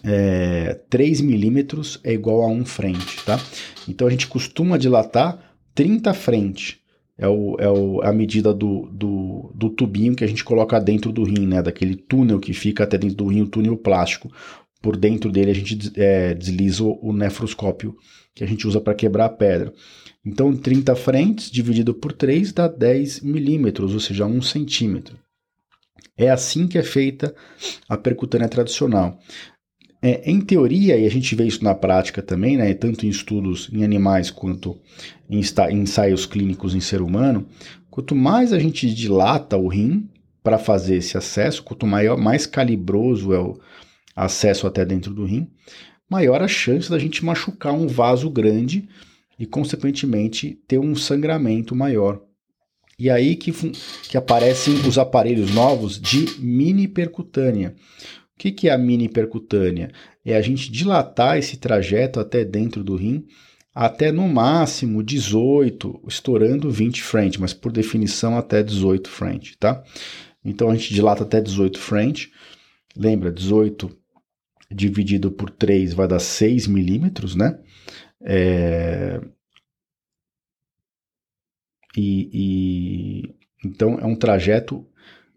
é, 0.03 0.79
3 0.89 1.21
milímetros 1.21 1.99
é 2.03 2.11
igual 2.11 2.41
a 2.41 2.47
1 2.47 2.65
frente, 2.65 3.23
tá? 3.23 3.39
Então 3.87 4.07
a 4.07 4.09
gente 4.09 4.27
costuma 4.27 4.77
dilatar 4.77 5.39
30 5.75 6.13
frente. 6.13 6.79
É, 7.17 7.27
o, 7.27 7.55
é 7.59 7.69
o, 7.69 8.01
a 8.01 8.11
medida 8.11 8.53
do, 8.53 8.89
do, 8.91 9.51
do, 9.53 9.69
tubinho 9.69 10.15
que 10.15 10.23
a 10.23 10.27
gente 10.27 10.43
coloca 10.43 10.79
dentro 10.79 11.11
do 11.11 11.23
rim, 11.23 11.45
né? 11.45 11.61
Daquele 11.61 11.95
túnel 11.95 12.39
que 12.39 12.53
fica 12.53 12.83
até 12.83 12.97
dentro 12.97 13.17
do 13.17 13.27
rim, 13.27 13.41
o 13.41 13.47
túnel 13.47 13.77
plástico 13.77 14.31
por 14.81 14.95
dentro 14.95 15.31
dele 15.31 15.51
a 15.51 15.53
gente 15.53 15.91
é, 15.95 16.33
desliza 16.33 16.83
o 16.83 17.13
nefroscópio 17.13 17.95
que 18.33 18.43
a 18.43 18.47
gente 18.47 18.67
usa 18.67 18.79
para 18.79 18.93
quebrar 18.93 19.25
a 19.25 19.29
pedra. 19.29 19.73
Então, 20.25 20.55
30 20.55 20.95
frentes 20.95 21.51
dividido 21.51 21.93
por 21.93 22.13
3 22.13 22.53
dá 22.53 22.67
10 22.67 23.21
milímetros, 23.21 23.93
ou 23.93 23.99
seja, 23.99 24.25
1 24.25 24.41
centímetro. 24.41 25.17
É 26.17 26.29
assim 26.29 26.67
que 26.67 26.77
é 26.77 26.83
feita 26.83 27.33
a 27.87 27.97
percutânea 27.97 28.47
tradicional. 28.47 29.17
É, 30.01 30.29
em 30.29 30.39
teoria, 30.39 30.97
e 30.97 31.05
a 31.05 31.09
gente 31.09 31.35
vê 31.35 31.45
isso 31.45 31.63
na 31.63 31.75
prática 31.75 32.21
também, 32.21 32.55
né, 32.55 32.73
tanto 32.73 33.05
em 33.05 33.09
estudos 33.09 33.69
em 33.73 33.83
animais 33.83 34.31
quanto 34.31 34.79
em, 35.29 35.41
ensaios 35.71 36.25
clínicos 36.25 36.73
em 36.73 36.79
ser 36.79 37.01
humano, 37.01 37.45
quanto 37.89 38.15
mais 38.15 38.53
a 38.53 38.59
gente 38.59 38.93
dilata 38.93 39.57
o 39.57 39.67
rim 39.67 40.09
para 40.41 40.57
fazer 40.57 40.95
esse 40.95 41.17
acesso, 41.17 41.63
quanto 41.63 41.85
maior, 41.85 42.17
mais 42.17 42.45
calibroso 42.45 43.33
é 43.33 43.39
o, 43.39 43.59
acesso 44.19 44.67
até 44.67 44.83
dentro 44.83 45.13
do 45.13 45.25
rim, 45.25 45.49
maior 46.09 46.41
a 46.41 46.47
chance 46.47 46.89
da 46.89 46.99
gente 46.99 47.23
machucar 47.23 47.73
um 47.73 47.87
vaso 47.87 48.29
grande 48.29 48.87
e, 49.37 49.45
consequentemente, 49.45 50.59
ter 50.67 50.79
um 50.79 50.95
sangramento 50.95 51.75
maior. 51.75 52.21
E 52.97 53.09
aí 53.09 53.35
que, 53.37 53.53
que 54.09 54.17
aparecem 54.17 54.73
os 54.87 54.97
aparelhos 54.97 55.53
novos 55.53 55.99
de 55.99 56.37
mini 56.39 56.87
percutânea. 56.87 57.73
O 58.35 58.39
que, 58.39 58.51
que 58.51 58.67
é 58.67 58.73
a 58.73 58.77
mini 58.77 59.07
percutânea? 59.07 59.91
É 60.25 60.35
a 60.35 60.41
gente 60.41 60.69
dilatar 60.69 61.37
esse 61.37 61.57
trajeto 61.57 62.19
até 62.19 62.43
dentro 62.43 62.83
do 62.83 62.95
rim 62.95 63.25
até 63.73 64.11
no 64.11 64.27
máximo 64.27 65.01
18, 65.01 66.01
estourando 66.07 66.69
20 66.69 67.01
frente, 67.01 67.39
mas 67.39 67.53
por 67.53 67.71
definição 67.71 68.37
até 68.37 68.61
18 68.61 69.09
frente, 69.09 69.57
tá? 69.57 69.81
Então 70.43 70.69
a 70.69 70.75
gente 70.75 70.93
dilata 70.93 71.23
até 71.23 71.39
18 71.39 71.79
frente. 71.79 72.31
Lembra, 72.97 73.31
18 73.31 73.89
dividido 74.71 75.31
por 75.31 75.49
3 75.49 75.93
vai 75.93 76.07
dar 76.07 76.19
6 76.19 76.67
milímetros, 76.67 77.35
né? 77.35 77.59
É... 78.21 79.19
E, 81.97 82.29
e, 82.31 83.35
então 83.65 83.99
é 83.99 84.05
um 84.05 84.15
trajeto 84.15 84.87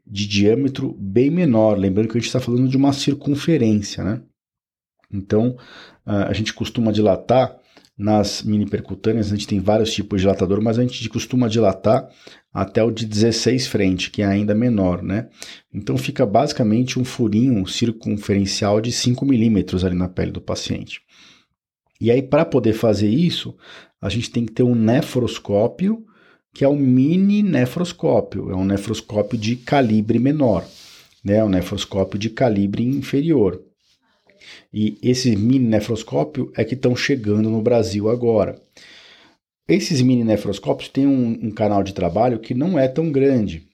de 0.06 0.26
diâmetro 0.26 0.92
bem 0.94 1.30
menor, 1.30 1.78
lembrando 1.78 2.08
que 2.08 2.18
a 2.18 2.20
gente 2.20 2.26
está 2.28 2.40
falando 2.40 2.68
de 2.68 2.76
uma 2.76 2.92
circunferência, 2.92 4.04
né? 4.04 4.22
Então 5.10 5.56
a 6.04 6.32
gente 6.32 6.52
costuma 6.52 6.90
dilatar 6.90 7.61
nas 8.02 8.42
mini 8.42 8.66
percutâneas, 8.66 9.28
a 9.28 9.36
gente 9.36 9.46
tem 9.46 9.60
vários 9.60 9.92
tipos 9.92 10.20
de 10.20 10.24
dilatador, 10.24 10.60
mas 10.60 10.78
a 10.78 10.82
gente 10.82 11.08
costuma 11.08 11.48
dilatar 11.48 12.08
até 12.52 12.82
o 12.82 12.90
de 12.90 13.06
16 13.06 13.68
frente, 13.68 14.10
que 14.10 14.22
é 14.22 14.26
ainda 14.26 14.54
menor, 14.54 15.02
né? 15.02 15.28
Então 15.72 15.96
fica 15.96 16.26
basicamente 16.26 16.98
um 16.98 17.04
furinho 17.04 17.66
circunferencial 17.66 18.80
de 18.80 18.90
5 18.90 19.24
milímetros 19.24 19.84
ali 19.84 19.94
na 19.94 20.08
pele 20.08 20.32
do 20.32 20.40
paciente. 20.40 21.00
E 22.00 22.10
aí, 22.10 22.20
para 22.20 22.44
poder 22.44 22.72
fazer 22.72 23.08
isso, 23.08 23.56
a 24.00 24.08
gente 24.08 24.30
tem 24.30 24.44
que 24.44 24.52
ter 24.52 24.64
um 24.64 24.74
nefroscópio, 24.74 26.04
que 26.52 26.64
é 26.64 26.68
um 26.68 26.76
mini 26.76 27.42
nefroscópio, 27.42 28.50
é 28.50 28.56
um 28.56 28.64
nefroscópio 28.64 29.38
de 29.38 29.54
calibre 29.56 30.18
menor, 30.18 30.66
né? 31.24 31.42
Um 31.44 31.48
nefroscópio 31.48 32.18
de 32.18 32.28
calibre 32.28 32.84
inferior. 32.84 33.62
E 34.72 34.98
esse 35.02 35.34
mini 35.36 35.66
nefroscópio 35.66 36.52
é 36.56 36.64
que 36.64 36.74
estão 36.74 36.94
chegando 36.96 37.50
no 37.50 37.62
Brasil 37.62 38.08
agora. 38.08 38.60
Esses 39.68 40.00
mini 40.00 40.24
nefroscópios 40.24 40.88
têm 40.88 41.06
um, 41.06 41.46
um, 41.46 41.50
canal 41.50 41.82
de 41.82 41.94
trabalho 41.94 42.40
que 42.40 42.54
não 42.54 42.78
é 42.78 42.88
tão 42.88 43.10
grande. 43.10 43.68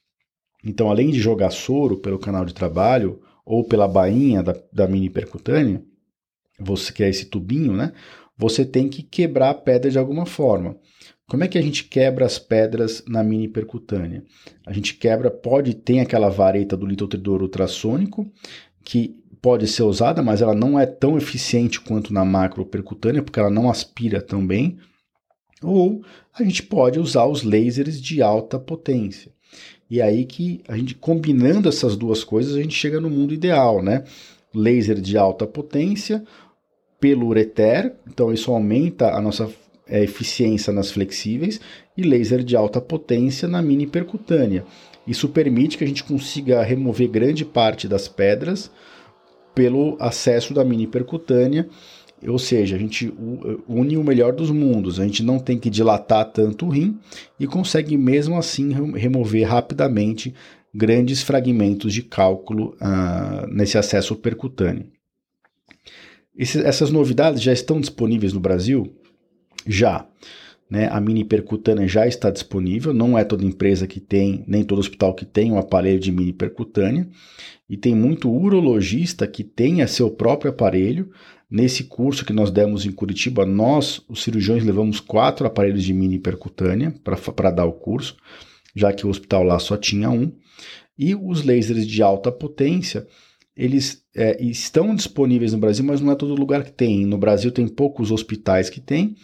Então, 0.65 0.91
além 0.91 1.11
de 1.11 1.19
jogar 1.19 1.51
soro 1.51 1.97
pelo 1.97 2.19
canal 2.19 2.45
de 2.45 2.53
trabalho 2.53 3.21
ou 3.45 3.65
pela 3.65 3.89
bainha 3.89 4.43
da, 4.43 4.55
da 4.73 4.87
mini 4.87 5.09
percutânea, 5.09 5.83
você 6.59 6.93
quer 6.93 7.07
é 7.07 7.11
esse 7.11 7.27
tubinho, 7.27 7.73
né? 7.73 7.93
Você 8.37 8.65
tem 8.65 8.89
que 8.89 9.03
quebrar 9.03 9.51
a 9.51 9.55
pedra 9.55 9.91
de 9.91 9.99
alguma 9.99 10.27
forma. 10.27 10.77
Como 11.29 11.45
é 11.45 11.49
que 11.49 11.59
a 11.59 11.63
gente 11.63 11.85
quebra 11.85 12.25
as 12.25 12.39
pedras 12.39 13.05
na 13.07 13.23
mini 13.23 13.49
percutânea? 13.49 14.25
A 14.67 14.73
gente 14.73 14.95
quebra, 14.95 15.31
pode 15.31 15.75
ter 15.75 16.01
aquela 16.01 16.29
vareta 16.29 16.77
do 16.77 16.87
litotridor 16.87 17.43
ultrassônico, 17.43 18.31
que 18.89 19.15
pode 19.43 19.69
ser 19.69 19.83
usada, 19.83 20.23
mas 20.23 20.41
ela 20.41 20.55
não 20.55 20.81
é 20.81 20.87
tão 20.87 21.19
eficiente 21.19 21.79
quanto 21.79 22.11
na 22.11 22.25
macro 22.25 22.65
percutânea, 22.65 23.23
porque 23.23 23.39
ela 23.39 23.51
não 23.51 23.69
aspira 23.69 24.23
tão 24.23 24.45
bem. 24.45 24.79
Ou 25.63 26.03
a 26.33 26.43
gente 26.43 26.63
pode 26.63 26.99
usar 26.99 27.27
os 27.27 27.43
lasers 27.43 28.01
de 28.01 28.23
alta 28.23 28.59
potência. 28.59 29.31
E 29.91 30.01
aí 30.01 30.25
que 30.25 30.63
a 30.67 30.75
gente 30.75 30.95
combinando 30.95 31.69
essas 31.69 31.97
duas 31.97 32.25
coisas, 32.25 32.57
a 32.57 32.63
gente 32.63 32.75
chega 32.75 32.99
no 32.99 33.11
mundo 33.11 33.35
ideal, 33.35 33.83
né? 33.83 34.05
Laser 34.55 34.99
de 35.03 35.19
alta 35.19 35.47
potência 35.47 36.25
pelo 36.99 37.27
ureter, 37.27 37.95
então 38.11 38.33
isso 38.33 38.51
aumenta 38.51 39.11
a 39.11 39.21
nossa 39.21 39.51
é, 39.87 40.03
eficiência 40.03 40.73
nas 40.73 40.91
flexíveis 40.91 41.61
e 41.95 42.03
laser 42.03 42.43
de 42.43 42.57
alta 42.57 42.81
potência 42.81 43.47
na 43.47 43.61
mini 43.61 43.87
percutânea. 43.87 44.65
Isso 45.09 45.27
permite 45.31 45.79
que 45.79 45.85
a 45.85 45.87
gente 45.87 46.05
consiga 46.05 46.63
remover 46.63 47.09
grande 47.09 47.43
parte 47.43 47.89
das 47.89 48.07
pedras 48.07 48.71
pelo 49.55 49.97
acesso 49.99 50.53
da 50.53 50.63
mini 50.63 50.87
percutânea, 50.87 51.67
ou 52.27 52.39
seja, 52.39 52.77
a 52.77 52.79
gente 52.79 53.11
une 53.67 53.97
o 53.97 54.05
melhor 54.05 54.35
dos 54.35 54.51
mundos. 54.51 55.01
A 55.01 55.05
gente 55.05 55.23
não 55.23 55.39
tem 55.39 55.59
que 55.59 55.71
dilatar 55.71 56.31
tanto 56.31 56.67
o 56.67 56.69
rim 56.69 56.99
e 57.41 57.47
consegue 57.47 57.97
mesmo 57.97 58.37
assim 58.37 58.93
remover 58.95 59.49
rapidamente 59.49 60.35
grandes 60.75 61.23
fragmentos 61.23 61.95
de 61.95 62.03
cálculo 62.03 62.77
uh, 62.77 63.47
nesse 63.51 63.79
acesso 63.79 64.15
percutâneo. 64.15 64.87
Esse, 66.37 66.63
essas 66.65 66.91
novidades 66.91 67.41
já 67.41 67.53
estão 67.53 67.81
disponíveis 67.81 68.35
no 68.35 68.41
Brasil? 68.41 68.95
Já. 69.67 70.07
Né, 70.71 70.87
a 70.93 71.01
mini 71.01 71.25
percutânea 71.25 71.89
já 71.89 72.07
está 72.07 72.31
disponível, 72.31 72.93
não 72.93 73.17
é 73.19 73.25
toda 73.25 73.43
empresa 73.43 73.87
que 73.87 73.99
tem, 73.99 74.45
nem 74.47 74.63
todo 74.63 74.81
hospital 74.81 75.15
que 75.15 75.25
tem 75.25 75.51
um 75.51 75.59
aparelho 75.59 75.99
de 75.99 76.13
mini 76.13 76.31
percutânea, 76.31 77.09
e 77.69 77.77
tem 77.77 77.95
muito 77.95 78.31
urologista 78.31 79.27
que 79.27 79.43
tem 79.43 79.87
seu 79.87 80.11
próprio 80.11 80.51
aparelho. 80.51 81.11
Nesse 81.51 81.85
curso 81.85 82.25
que 82.25 82.33
nós 82.35 82.51
demos 82.51 82.85
em 82.85 82.93
Curitiba, 82.93 83.47
nós, 83.47 84.03
os 84.09 84.23
cirurgiões, 84.23 84.63
levamos 84.63 85.01
quatro 85.01 85.47
aparelhos 85.47 85.83
de 85.83 85.95
mini 85.95 86.19
percutânea 86.19 86.95
para 87.03 87.51
dar 87.51 87.65
o 87.65 87.73
curso, 87.73 88.17
já 88.75 88.93
que 88.93 89.07
o 89.07 89.11
hospital 89.11 89.43
lá 89.43 89.59
só 89.59 89.77
tinha 89.77 90.11
um. 90.11 90.31
E 90.99 91.15
os 91.15 91.45
lasers 91.45 91.87
de 91.87 92.03
alta 92.03 92.31
potência, 92.31 93.07
eles 93.57 94.03
é, 94.15 94.43
estão 94.43 94.95
disponíveis 94.95 95.53
no 95.53 95.59
Brasil, 95.59 95.85
mas 95.85 96.01
não 96.01 96.13
é 96.13 96.15
todo 96.15 96.35
lugar 96.35 96.65
que 96.65 96.73
tem. 96.73 97.07
No 97.07 97.17
Brasil 97.19 97.51
tem 97.51 97.67
poucos 97.67 98.11
hospitais 98.11 98.69
que 98.69 98.81
tem, 98.81 99.17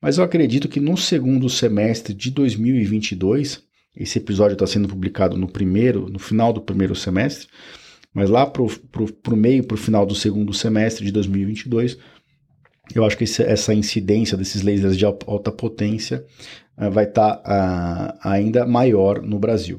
mas 0.00 0.18
eu 0.18 0.24
acredito 0.24 0.68
que 0.68 0.80
no 0.80 0.96
segundo 0.96 1.48
semestre 1.48 2.14
de 2.14 2.30
2022, 2.30 3.62
esse 3.96 4.18
episódio 4.18 4.52
está 4.54 4.66
sendo 4.66 4.88
publicado 4.88 5.36
no 5.36 5.48
primeiro, 5.48 6.08
no 6.08 6.18
final 6.18 6.52
do 6.52 6.60
primeiro 6.60 6.94
semestre, 6.94 7.48
mas 8.14 8.30
lá 8.30 8.46
para 8.46 8.62
o 8.62 9.36
meio, 9.36 9.64
para 9.64 9.74
o 9.74 9.78
final 9.78 10.06
do 10.06 10.14
segundo 10.14 10.52
semestre 10.52 11.04
de 11.04 11.12
2022, 11.12 11.98
eu 12.94 13.04
acho 13.04 13.16
que 13.18 13.24
esse, 13.24 13.42
essa 13.42 13.74
incidência 13.74 14.36
desses 14.36 14.62
lasers 14.62 14.96
de 14.96 15.04
alta 15.04 15.52
potência 15.52 16.24
uh, 16.78 16.90
vai 16.90 17.04
estar 17.04 17.36
tá, 17.36 18.14
uh, 18.14 18.28
ainda 18.28 18.66
maior 18.66 19.20
no 19.22 19.38
Brasil. 19.38 19.78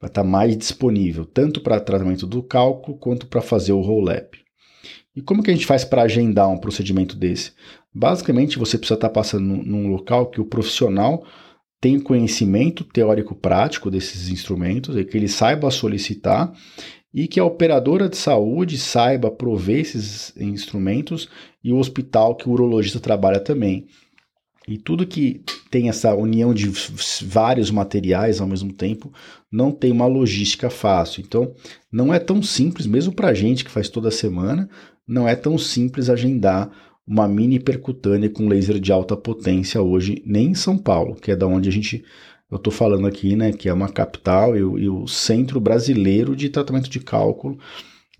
Vai 0.00 0.08
estar 0.08 0.22
tá 0.22 0.28
mais 0.28 0.56
disponível, 0.56 1.24
tanto 1.24 1.60
para 1.60 1.80
tratamento 1.80 2.26
do 2.26 2.42
cálculo 2.42 2.98
quanto 2.98 3.26
para 3.26 3.40
fazer 3.40 3.72
o 3.72 3.80
roll-up. 3.80 4.45
E 5.16 5.22
como 5.22 5.42
que 5.42 5.50
a 5.50 5.54
gente 5.54 5.66
faz 5.66 5.82
para 5.82 6.02
agendar 6.02 6.48
um 6.50 6.58
procedimento 6.58 7.16
desse? 7.16 7.52
Basicamente, 7.92 8.58
você 8.58 8.76
precisa 8.76 8.96
estar 8.96 9.08
passando 9.08 9.44
num 9.44 9.88
local 9.88 10.26
que 10.26 10.40
o 10.40 10.44
profissional 10.44 11.24
tem 11.80 11.98
conhecimento 11.98 12.84
teórico-prático 12.84 13.90
desses 13.90 14.28
instrumentos, 14.28 14.96
e 14.96 15.04
que 15.04 15.16
ele 15.16 15.28
saiba 15.28 15.70
solicitar 15.70 16.52
e 17.14 17.26
que 17.26 17.40
a 17.40 17.44
operadora 17.44 18.10
de 18.10 18.16
saúde 18.16 18.76
saiba 18.76 19.30
prover 19.30 19.80
esses 19.80 20.36
instrumentos 20.36 21.30
e 21.64 21.72
o 21.72 21.78
hospital 21.78 22.34
que 22.34 22.46
o 22.46 22.52
urologista 22.52 23.00
trabalha 23.00 23.40
também. 23.40 23.86
E 24.68 24.76
tudo 24.76 25.06
que 25.06 25.42
tem 25.70 25.88
essa 25.88 26.14
união 26.14 26.52
de 26.52 26.70
vários 27.22 27.70
materiais 27.70 28.40
ao 28.40 28.48
mesmo 28.48 28.72
tempo 28.72 29.12
não 29.50 29.70
tem 29.70 29.92
uma 29.92 30.06
logística 30.06 30.68
fácil. 30.68 31.22
Então, 31.24 31.54
não 31.90 32.12
é 32.12 32.18
tão 32.18 32.42
simples, 32.42 32.86
mesmo 32.86 33.14
para 33.14 33.28
a 33.28 33.34
gente 33.34 33.64
que 33.64 33.70
faz 33.70 33.88
toda 33.88 34.10
semana, 34.10 34.68
não 35.06 35.28
é 35.28 35.36
tão 35.36 35.56
simples 35.56 36.10
agendar 36.10 36.70
uma 37.06 37.28
mini 37.28 37.60
percutânea 37.60 38.28
com 38.28 38.48
laser 38.48 38.80
de 38.80 38.90
alta 38.92 39.16
potência 39.16 39.80
hoje, 39.80 40.22
nem 40.26 40.48
em 40.48 40.54
São 40.54 40.76
Paulo, 40.76 41.14
que 41.14 41.30
é 41.30 41.36
da 41.36 41.46
onde 41.46 41.68
a 41.68 41.72
gente 41.72 42.04
eu 42.50 42.58
estou 42.58 42.72
falando 42.72 43.06
aqui, 43.06 43.34
né, 43.34 43.52
que 43.52 43.68
é 43.68 43.72
uma 43.72 43.88
capital 43.88 44.56
e, 44.56 44.60
e, 44.60 44.88
o 44.88 45.06
centro 45.08 45.60
brasileiro 45.60 46.36
de 46.36 46.48
tratamento 46.48 46.88
de 46.88 47.00
cálculo, 47.00 47.58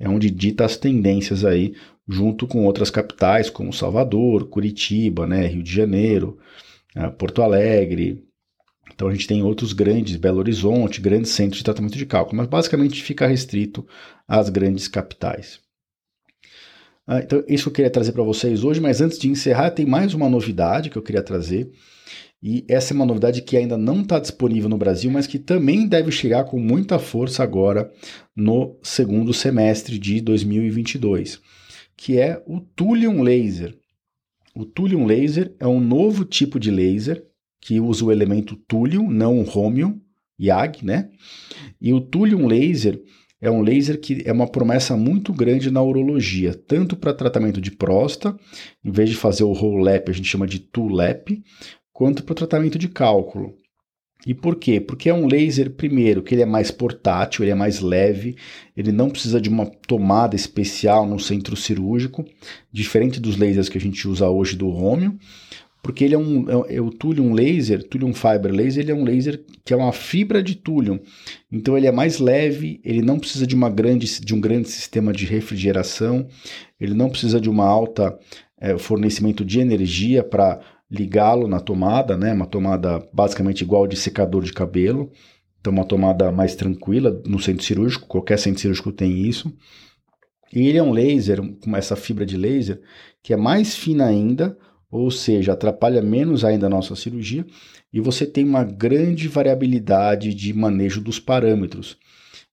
é 0.01 0.09
onde 0.09 0.31
dita 0.31 0.65
as 0.65 0.77
tendências 0.77 1.45
aí, 1.45 1.75
junto 2.09 2.47
com 2.47 2.65
outras 2.65 2.91
capitais 2.91 3.49
como 3.49 3.73
Salvador, 3.73 4.49
Curitiba, 4.49 5.27
né, 5.27 5.47
Rio 5.47 5.63
de 5.63 5.73
Janeiro, 5.73 6.39
ah, 6.95 7.11
Porto 7.11 7.41
Alegre. 7.41 8.25
Então 8.93 9.09
a 9.09 9.13
gente 9.13 9.29
tem 9.29 9.43
outros 9.43 9.73
grandes, 9.73 10.17
Belo 10.17 10.39
Horizonte, 10.39 11.01
grandes 11.01 11.31
centros 11.31 11.59
de 11.59 11.65
tratamento 11.65 11.97
de 11.97 12.07
cálculo, 12.07 12.37
mas 12.37 12.49
basicamente 12.49 13.03
fica 13.03 13.27
restrito 13.27 13.87
às 14.27 14.49
grandes 14.49 14.89
capitais. 14.89 15.61
Ah, 17.07 17.21
então, 17.21 17.45
isso 17.47 17.65
que 17.65 17.69
eu 17.69 17.73
queria 17.75 17.91
trazer 17.91 18.13
para 18.13 18.25
vocês 18.25 18.65
hoje, 18.65 18.81
mas 18.81 19.01
antes 19.01 19.19
de 19.19 19.29
encerrar, 19.29 19.71
tem 19.71 19.87
mais 19.87 20.13
uma 20.13 20.29
novidade 20.29 20.91
que 20.91 20.97
eu 20.97 21.03
queria 21.03 21.23
trazer. 21.23 21.71
E 22.43 22.65
essa 22.69 22.93
é 22.93 22.95
uma 22.95 23.07
novidade 23.07 23.43
que 23.43 23.57
ainda 23.57 23.79
não 23.79 24.03
está 24.03 24.19
disponível 24.19 24.69
no 24.69 24.77
Brasil, 24.77 25.11
mas 25.11 25.27
que 25.27 25.39
também 25.39 25.87
deve 25.87 26.11
chegar 26.11 26.45
com 26.45 26.59
muita 26.59 26.99
força 26.99 27.43
agora 27.43 27.91
no 28.35 28.79
segundo 28.83 29.33
semestre 29.33 29.99
de 29.99 30.21
2022, 30.21 31.41
que 31.97 32.19
é 32.19 32.43
o 32.47 32.61
Thulium 32.61 33.23
Laser. 33.23 33.77
O 34.55 34.65
Thulium 34.65 35.07
Laser 35.07 35.55
é 35.61 35.67
um 35.67 35.81
novo 35.81 36.25
tipo 36.25 36.59
de 36.59 36.71
laser 36.71 37.25
que 37.61 37.81
usa 37.81 38.05
o 38.05 38.13
elemento 38.13 38.57
Thulium, 38.69 39.11
não 39.11 39.39
o 39.39 39.43
Romium, 39.43 40.01
YAG, 40.39 40.85
né? 40.85 41.11
E 41.81 41.93
o 41.93 42.01
Thulium 42.01 42.47
Laser 42.47 43.01
é 43.41 43.51
um 43.51 43.61
laser 43.61 44.01
que 44.01 44.23
é 44.25 44.33
uma 44.33 44.49
promessa 44.49 44.97
muito 44.97 45.33
grande 45.33 45.71
na 45.71 45.83
urologia, 45.83 46.55
tanto 46.55 46.97
para 46.97 47.13
tratamento 47.13 47.61
de 47.61 47.71
próstata, 47.71 48.39
em 48.85 48.91
vez 48.91 49.11
de 49.11 49.17
fazer 49.17 49.45
o 49.45 49.53
roll-lap, 49.53 50.09
a 50.09 50.13
gente 50.13 50.29
chama 50.29 50.47
de 50.47 50.59
two-lap, 50.59 51.43
quanto 51.93 52.23
para 52.23 52.33
o 52.33 52.37
tratamento 52.37 52.79
de 52.79 52.89
cálculo. 52.89 53.55
E 54.27 54.35
por 54.35 54.57
quê? 54.57 54.81
Porque 54.81 55.09
é 55.09 55.15
um 55.15 55.27
laser, 55.27 55.71
primeiro, 55.71 56.23
que 56.23 56.35
ele 56.35 56.43
é 56.43 56.47
mais 56.47 56.71
portátil, 56.71 57.45
ele 57.45 57.53
é 57.53 57.55
mais 57.55 57.81
leve, 57.81 58.37
ele 58.77 58.91
não 58.91 59.09
precisa 59.09 59.41
de 59.41 59.49
uma 59.49 59.67
tomada 59.67 60.35
especial 60.35 61.07
no 61.07 61.21
centro 61.21 61.55
cirúrgico, 61.55 62.25
diferente 62.73 63.21
dos 63.21 63.37
lasers 63.37 63.69
que 63.69 63.79
a 63.79 63.81
gente 63.81 64.09
usa 64.09 64.29
hoje 64.29 64.57
do 64.57 64.69
Romeo 64.69 65.17
porque 65.87 66.05
ele 66.05 66.17
é 66.17 66.19
um 66.19 66.65
é, 66.65 66.75
é 66.75 66.81
o 66.81 66.91
Thulium 66.91 67.33
laser, 67.33 67.81
Thulium 67.85 68.13
fiber 68.13 68.51
laser, 68.51 68.83
ele 68.83 68.91
é 68.91 68.95
um 68.95 69.05
laser 69.05 69.41
que 69.65 69.73
é 69.73 69.77
uma 69.77 69.93
fibra 69.93 70.43
de 70.43 70.57
Thulium. 70.57 70.99
Então 71.51 71.79
ele 71.79 71.87
é 71.87 71.93
mais 71.93 72.19
leve, 72.19 72.81
ele 72.85 73.03
não 73.03 73.21
precisa 73.21 73.47
de 73.47 73.55
uma 73.55 73.71
grande 73.71 74.21
de 74.21 74.35
um 74.35 74.41
grande 74.41 74.69
sistema 74.69 75.13
de 75.13 75.25
refrigeração, 75.25 76.27
ele 76.81 76.93
não 76.93 77.09
precisa 77.09 77.41
de 77.41 77.49
uma 77.49 77.65
alta 77.65 78.19
é, 78.61 78.77
fornecimento 78.77 79.45
de 79.45 79.61
energia 79.61 80.25
para 80.25 80.61
ligá-lo 80.91 81.47
na 81.47 81.61
tomada, 81.61 82.17
né? 82.17 82.33
Uma 82.33 82.47
tomada 82.47 83.09
basicamente 83.13 83.61
igual 83.61 83.87
de 83.87 83.97
secador 83.97 84.43
de 84.43 84.53
cabelo. 84.53 85.13
Então 85.61 85.73
uma 85.73 85.85
tomada 85.85 86.33
mais 86.33 86.57
tranquila 86.57 87.23
no 87.25 87.39
centro 87.39 87.65
cirúrgico, 87.65 88.09
qualquer 88.09 88.41
centro 88.41 88.61
cirúrgico 88.61 88.91
tem 88.91 89.21
isso. 89.21 89.57
E 90.53 90.67
ele 90.67 90.79
é 90.79 90.83
um 90.83 90.91
laser 90.91 91.41
com 91.61 91.77
essa 91.77 91.95
fibra 91.95 92.27
de 92.27 92.37
laser 92.37 92.81
que 93.23 93.33
é 93.33 93.37
mais 93.37 93.77
fina 93.77 94.05
ainda, 94.05 94.59
ou 94.91 95.11
seja, 95.11 95.53
atrapalha 95.53 96.01
menos 96.01 96.45
ainda 96.45 96.67
a 96.67 96.71
nossa 96.71 96.95
cirurgia 96.95 97.45
e 97.93 98.01
você 98.01 98.27
tem 98.27 98.45
uma 98.45 98.65
grande 98.65 99.29
variabilidade 99.29 100.35
de 100.35 100.53
manejo 100.53 101.01
dos 101.01 101.19
parâmetros. 101.19 101.97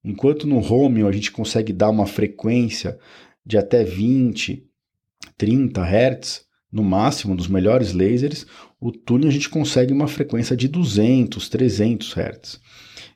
Enquanto 0.03 0.47
no 0.47 0.59
Romeo 0.59 1.07
a 1.07 1.11
gente 1.11 1.31
consegue 1.31 1.71
dar 1.71 1.89
uma 1.89 2.05
frequência 2.05 2.97
de 3.45 3.57
até 3.57 3.83
20, 3.83 4.65
30 5.37 5.81
Hz, 5.81 6.45
no 6.71 6.83
máximo 6.83 7.35
dos 7.35 7.47
melhores 7.47 7.93
lasers, 7.93 8.45
o 8.79 8.91
Thulium 8.91 9.29
a 9.29 9.31
gente 9.31 9.49
consegue 9.49 9.93
uma 9.93 10.07
frequência 10.07 10.57
de 10.57 10.67
200, 10.67 11.47
300 11.47 12.15
Hz. 12.17 12.59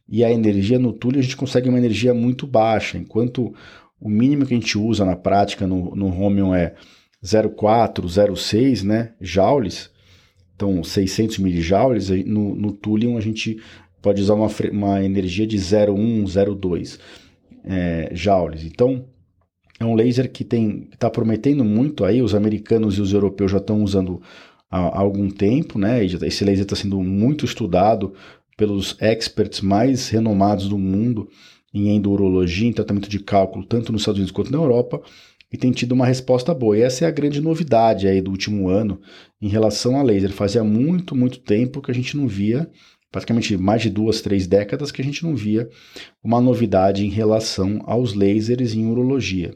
E 0.07 0.23
a 0.23 0.31
energia 0.31 0.79
no 0.79 0.93
Thulium 0.93 1.19
a 1.19 1.23
gente 1.23 1.35
consegue 1.35 1.67
uma 1.67 1.77
energia 1.77 2.13
muito 2.13 2.47
baixa, 2.47 2.97
enquanto 2.97 3.53
o 3.99 4.09
mínimo 4.09 4.45
que 4.45 4.53
a 4.53 4.57
gente 4.57 4.77
usa 4.77 5.03
na 5.03 5.15
prática 5.15 5.65
no, 5.65 5.95
no 5.95 6.55
é 6.55 6.75
0,4, 7.23 8.05
0,6 8.05 8.83
né, 8.83 9.13
joules, 9.19 9.89
então 10.55 10.83
600 10.83 11.39
milijoules, 11.39 12.09
no, 12.25 12.55
no 12.55 12.71
Thulium 12.71 13.17
a 13.17 13.21
gente 13.21 13.59
pode 14.01 14.21
usar 14.21 14.35
uma, 14.35 14.47
uma 14.71 15.03
energia 15.03 15.45
de 15.45 15.57
0,1, 15.57 16.23
0,2 16.23 16.99
é, 17.63 18.09
joules. 18.13 18.63
Então, 18.63 19.05
é 19.79 19.85
um 19.85 19.93
laser 19.93 20.31
que 20.31 20.47
está 20.91 21.09
prometendo 21.09 21.63
muito 21.63 22.03
aí, 22.03 22.21
os 22.21 22.33
americanos 22.33 22.97
e 22.97 23.01
os 23.01 23.13
europeus 23.13 23.51
já 23.51 23.57
estão 23.57 23.83
usando 23.83 24.21
há, 24.69 24.79
há, 24.79 24.99
algum 24.99 25.29
tempo, 25.29 25.77
né? 25.77 26.03
Esse 26.03 26.43
laser 26.43 26.63
está 26.63 26.75
sendo 26.75 27.01
muito 27.01 27.45
estudado 27.45 28.13
pelos 28.55 28.97
experts 28.99 29.61
mais 29.61 30.09
renomados 30.09 30.67
do 30.67 30.77
mundo 30.77 31.29
em 31.73 31.89
endurologia, 31.89 32.67
em 32.67 32.73
tratamento 32.73 33.07
de 33.07 33.19
cálculo, 33.19 33.65
tanto 33.65 33.91
nos 33.91 34.01
Estados 34.01 34.17
Unidos 34.17 34.31
quanto 34.31 34.51
na 34.51 34.57
Europa 34.57 35.01
e 35.51 35.57
tem 35.57 35.71
tido 35.71 35.93
uma 35.93 36.05
resposta 36.05 36.53
boa. 36.53 36.77
E 36.77 36.81
essa 36.81 37.05
é 37.05 37.07
a 37.07 37.11
grande 37.11 37.41
novidade 37.41 38.07
aí 38.07 38.21
do 38.21 38.31
último 38.31 38.67
ano 38.69 38.99
em 39.41 39.47
relação 39.47 39.97
a 39.99 40.03
laser. 40.03 40.31
Fazia 40.31 40.63
muito, 40.63 41.15
muito 41.15 41.39
tempo 41.39 41.81
que 41.81 41.91
a 41.91 41.93
gente 41.93 42.17
não 42.17 42.27
via, 42.27 42.69
praticamente 43.11 43.55
mais 43.57 43.81
de 43.81 43.89
duas, 43.89 44.21
três 44.21 44.47
décadas 44.47 44.91
que 44.91 45.01
a 45.01 45.05
gente 45.05 45.23
não 45.23 45.35
via 45.35 45.69
uma 46.23 46.41
novidade 46.41 47.05
em 47.05 47.09
relação 47.09 47.81
aos 47.85 48.13
lasers 48.13 48.73
em 48.73 48.85
urologia. 48.85 49.55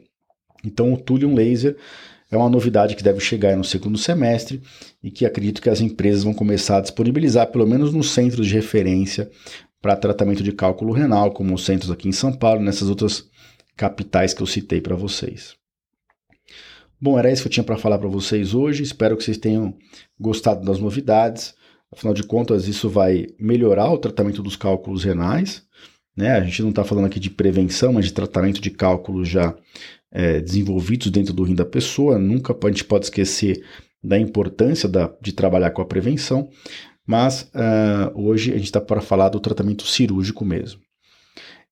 Então 0.64 0.92
o 0.92 0.96
Thulium 0.96 1.34
Laser 1.34 1.76
é 2.30 2.36
uma 2.36 2.48
novidade 2.48 2.96
que 2.96 3.02
deve 3.02 3.20
chegar 3.20 3.54
no 3.56 3.64
segundo 3.64 3.98
semestre 3.98 4.62
e 5.02 5.10
que 5.10 5.26
acredito 5.26 5.60
que 5.60 5.68
as 5.68 5.82
empresas 5.82 6.24
vão 6.24 6.32
começar 6.32 6.78
a 6.78 6.80
disponibilizar, 6.80 7.48
pelo 7.48 7.66
menos 7.66 7.92
nos 7.92 8.10
centros 8.10 8.46
de 8.46 8.54
referência 8.54 9.30
para 9.82 9.96
tratamento 9.96 10.42
de 10.42 10.52
cálculo 10.52 10.94
renal, 10.94 11.32
como 11.32 11.52
os 11.52 11.64
centros 11.64 11.90
aqui 11.90 12.08
em 12.08 12.12
São 12.12 12.32
Paulo, 12.32 12.62
nessas 12.62 12.88
outras 12.88 13.28
capitais 13.76 14.32
que 14.32 14.42
eu 14.42 14.46
citei 14.46 14.80
para 14.80 14.96
vocês. 14.96 15.61
Bom, 17.02 17.18
era 17.18 17.32
isso 17.32 17.42
que 17.42 17.48
eu 17.48 17.52
tinha 17.52 17.64
para 17.64 17.76
falar 17.76 17.98
para 17.98 18.06
vocês 18.06 18.54
hoje. 18.54 18.84
Espero 18.84 19.16
que 19.16 19.24
vocês 19.24 19.36
tenham 19.36 19.76
gostado 20.20 20.64
das 20.64 20.78
novidades. 20.78 21.52
Afinal 21.92 22.14
de 22.14 22.22
contas, 22.22 22.68
isso 22.68 22.88
vai 22.88 23.26
melhorar 23.40 23.90
o 23.90 23.98
tratamento 23.98 24.40
dos 24.40 24.54
cálculos 24.54 25.02
renais. 25.02 25.64
Né? 26.16 26.30
A 26.30 26.44
gente 26.44 26.62
não 26.62 26.70
está 26.70 26.84
falando 26.84 27.06
aqui 27.06 27.18
de 27.18 27.28
prevenção, 27.28 27.94
mas 27.94 28.04
de 28.04 28.12
tratamento 28.12 28.60
de 28.60 28.70
cálculos 28.70 29.28
já 29.28 29.52
é, 30.12 30.40
desenvolvidos 30.40 31.10
dentro 31.10 31.32
do 31.32 31.42
rim 31.42 31.56
da 31.56 31.64
pessoa. 31.64 32.20
Nunca 32.20 32.56
a 32.56 32.68
gente 32.68 32.84
pode 32.84 33.06
esquecer 33.06 33.64
da 34.00 34.16
importância 34.16 34.88
da, 34.88 35.12
de 35.20 35.32
trabalhar 35.32 35.72
com 35.72 35.82
a 35.82 35.86
prevenção, 35.86 36.50
mas 37.04 37.50
uh, 37.52 38.12
hoje 38.14 38.52
a 38.52 38.56
gente 38.56 38.66
está 38.66 38.80
para 38.80 39.00
falar 39.00 39.28
do 39.28 39.40
tratamento 39.40 39.84
cirúrgico 39.88 40.44
mesmo. 40.44 40.80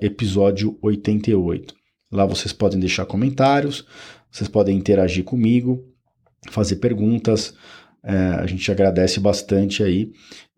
episódio 0.00 0.78
88. 0.80 1.74
Lá 2.10 2.24
vocês 2.24 2.52
podem 2.52 2.78
deixar 2.78 3.04
comentários, 3.04 3.84
vocês 4.30 4.48
podem 4.48 4.76
interagir 4.76 5.24
comigo, 5.24 5.84
fazer 6.50 6.76
perguntas. 6.76 7.54
É, 8.02 8.16
a 8.16 8.46
gente 8.46 8.70
agradece 8.70 9.18
bastante 9.18 9.82
aí 9.82 10.12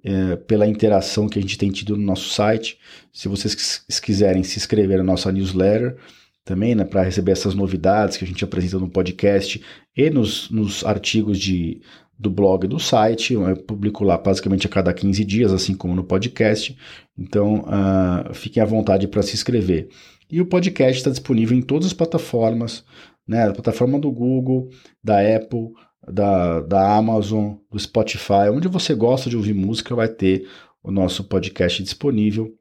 é, 0.05 0.37
pela 0.37 0.67
interação 0.67 1.29
que 1.29 1.38
a 1.38 1.43
gente 1.43 1.57
tem 1.57 1.71
tido 1.71 1.97
no 1.97 2.03
nosso 2.03 2.29
site. 2.29 2.79
Se 3.12 3.29
vocês 3.29 3.83
quiserem 4.01 4.43
se 4.43 4.59
inscrever 4.59 4.99
na 4.99 5.05
nossa 5.05 5.33
newsletter 5.33 5.97
também, 6.45 6.75
né, 6.75 6.85
para 6.85 7.03
receber 7.03 7.33
essas 7.33 7.55
novidades 7.55 8.17
que 8.17 8.25
a 8.25 8.27
gente 8.27 8.45
apresenta 8.45 8.79
no 8.79 8.88
podcast 8.88 9.62
e 9.97 10.11
nos, 10.11 10.51
nos 10.51 10.85
artigos 10.85 11.38
de, 11.38 11.81
do 12.19 12.31
blog 12.31 12.67
do 12.67 12.81
site. 12.81 13.35
Eu 13.35 13.57
publico 13.57 14.03
lá 14.03 14.19
basicamente 14.19 14.67
a 14.67 14.71
cada 14.71 14.93
15 14.93 15.25
dias, 15.25 15.53
assim 15.53 15.75
como 15.75 15.95
no 15.95 16.03
podcast. 16.03 16.77
Então, 17.17 17.65
uh, 17.67 18.35
fiquem 18.35 18.63
à 18.63 18.67
vontade 18.67 19.07
para 19.07 19.23
se 19.23 19.35
inscrever. 19.35 19.89
E 20.31 20.41
o 20.41 20.47
podcast 20.47 20.99
está 20.99 21.11
disponível 21.11 21.57
em 21.57 21.63
todas 21.63 21.87
as 21.87 21.93
plataformas, 21.93 22.85
né? 23.27 23.49
A 23.49 23.53
plataforma 23.53 23.99
do 23.99 24.11
Google, 24.11 24.69
da 25.03 25.21
Apple, 25.21 25.71
da, 26.07 26.61
da 26.61 26.97
Amazon, 26.97 27.55
do 27.71 27.79
Spotify, 27.79 28.51
onde 28.53 28.69
você 28.69 28.95
gosta 28.95 29.31
de 29.31 29.37
ouvir 29.37 29.55
música, 29.55 29.95
vai 29.95 30.09
ter 30.09 30.47
o 30.83 30.91
nosso 30.91 31.25
podcast 31.25 31.83
disponível. 31.83 32.55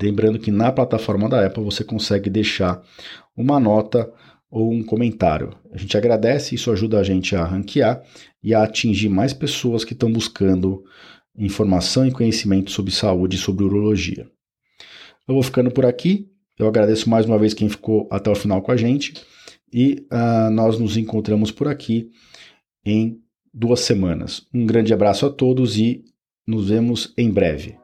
lembrando 0.00 0.38
que 0.38 0.50
na 0.50 0.72
plataforma 0.72 1.28
da 1.28 1.46
Apple 1.46 1.62
você 1.62 1.84
consegue 1.84 2.28
deixar 2.28 2.82
uma 3.36 3.60
nota 3.60 4.10
ou 4.50 4.72
um 4.72 4.84
comentário. 4.84 5.50
A 5.72 5.76
gente 5.76 5.96
agradece, 5.96 6.54
isso 6.54 6.70
ajuda 6.70 6.98
a 6.98 7.02
gente 7.02 7.34
a 7.34 7.44
ranquear 7.44 8.02
e 8.44 8.52
a 8.52 8.62
atingir 8.62 9.08
mais 9.08 9.32
pessoas 9.32 9.84
que 9.84 9.94
estão 9.94 10.12
buscando 10.12 10.84
informação 11.36 12.06
e 12.06 12.12
conhecimento 12.12 12.70
sobre 12.70 12.92
saúde 12.92 13.36
e 13.36 13.40
sobre 13.40 13.64
urologia. 13.64 14.30
Eu 15.26 15.34
vou 15.34 15.42
ficando 15.42 15.70
por 15.70 15.86
aqui. 15.86 16.30
Eu 16.58 16.68
agradeço 16.68 17.08
mais 17.08 17.24
uma 17.24 17.38
vez 17.38 17.54
quem 17.54 17.68
ficou 17.68 18.06
até 18.12 18.30
o 18.30 18.34
final 18.34 18.60
com 18.62 18.70
a 18.70 18.76
gente 18.76 19.14
e 19.72 20.06
uh, 20.12 20.50
nós 20.50 20.78
nos 20.78 20.96
encontramos 20.96 21.50
por 21.50 21.66
aqui 21.66 22.10
em 22.84 23.18
duas 23.52 23.80
semanas. 23.80 24.46
Um 24.54 24.66
grande 24.66 24.92
abraço 24.92 25.26
a 25.26 25.30
todos 25.30 25.78
e 25.78 26.04
nos 26.46 26.68
vemos 26.68 27.12
em 27.16 27.30
breve. 27.30 27.83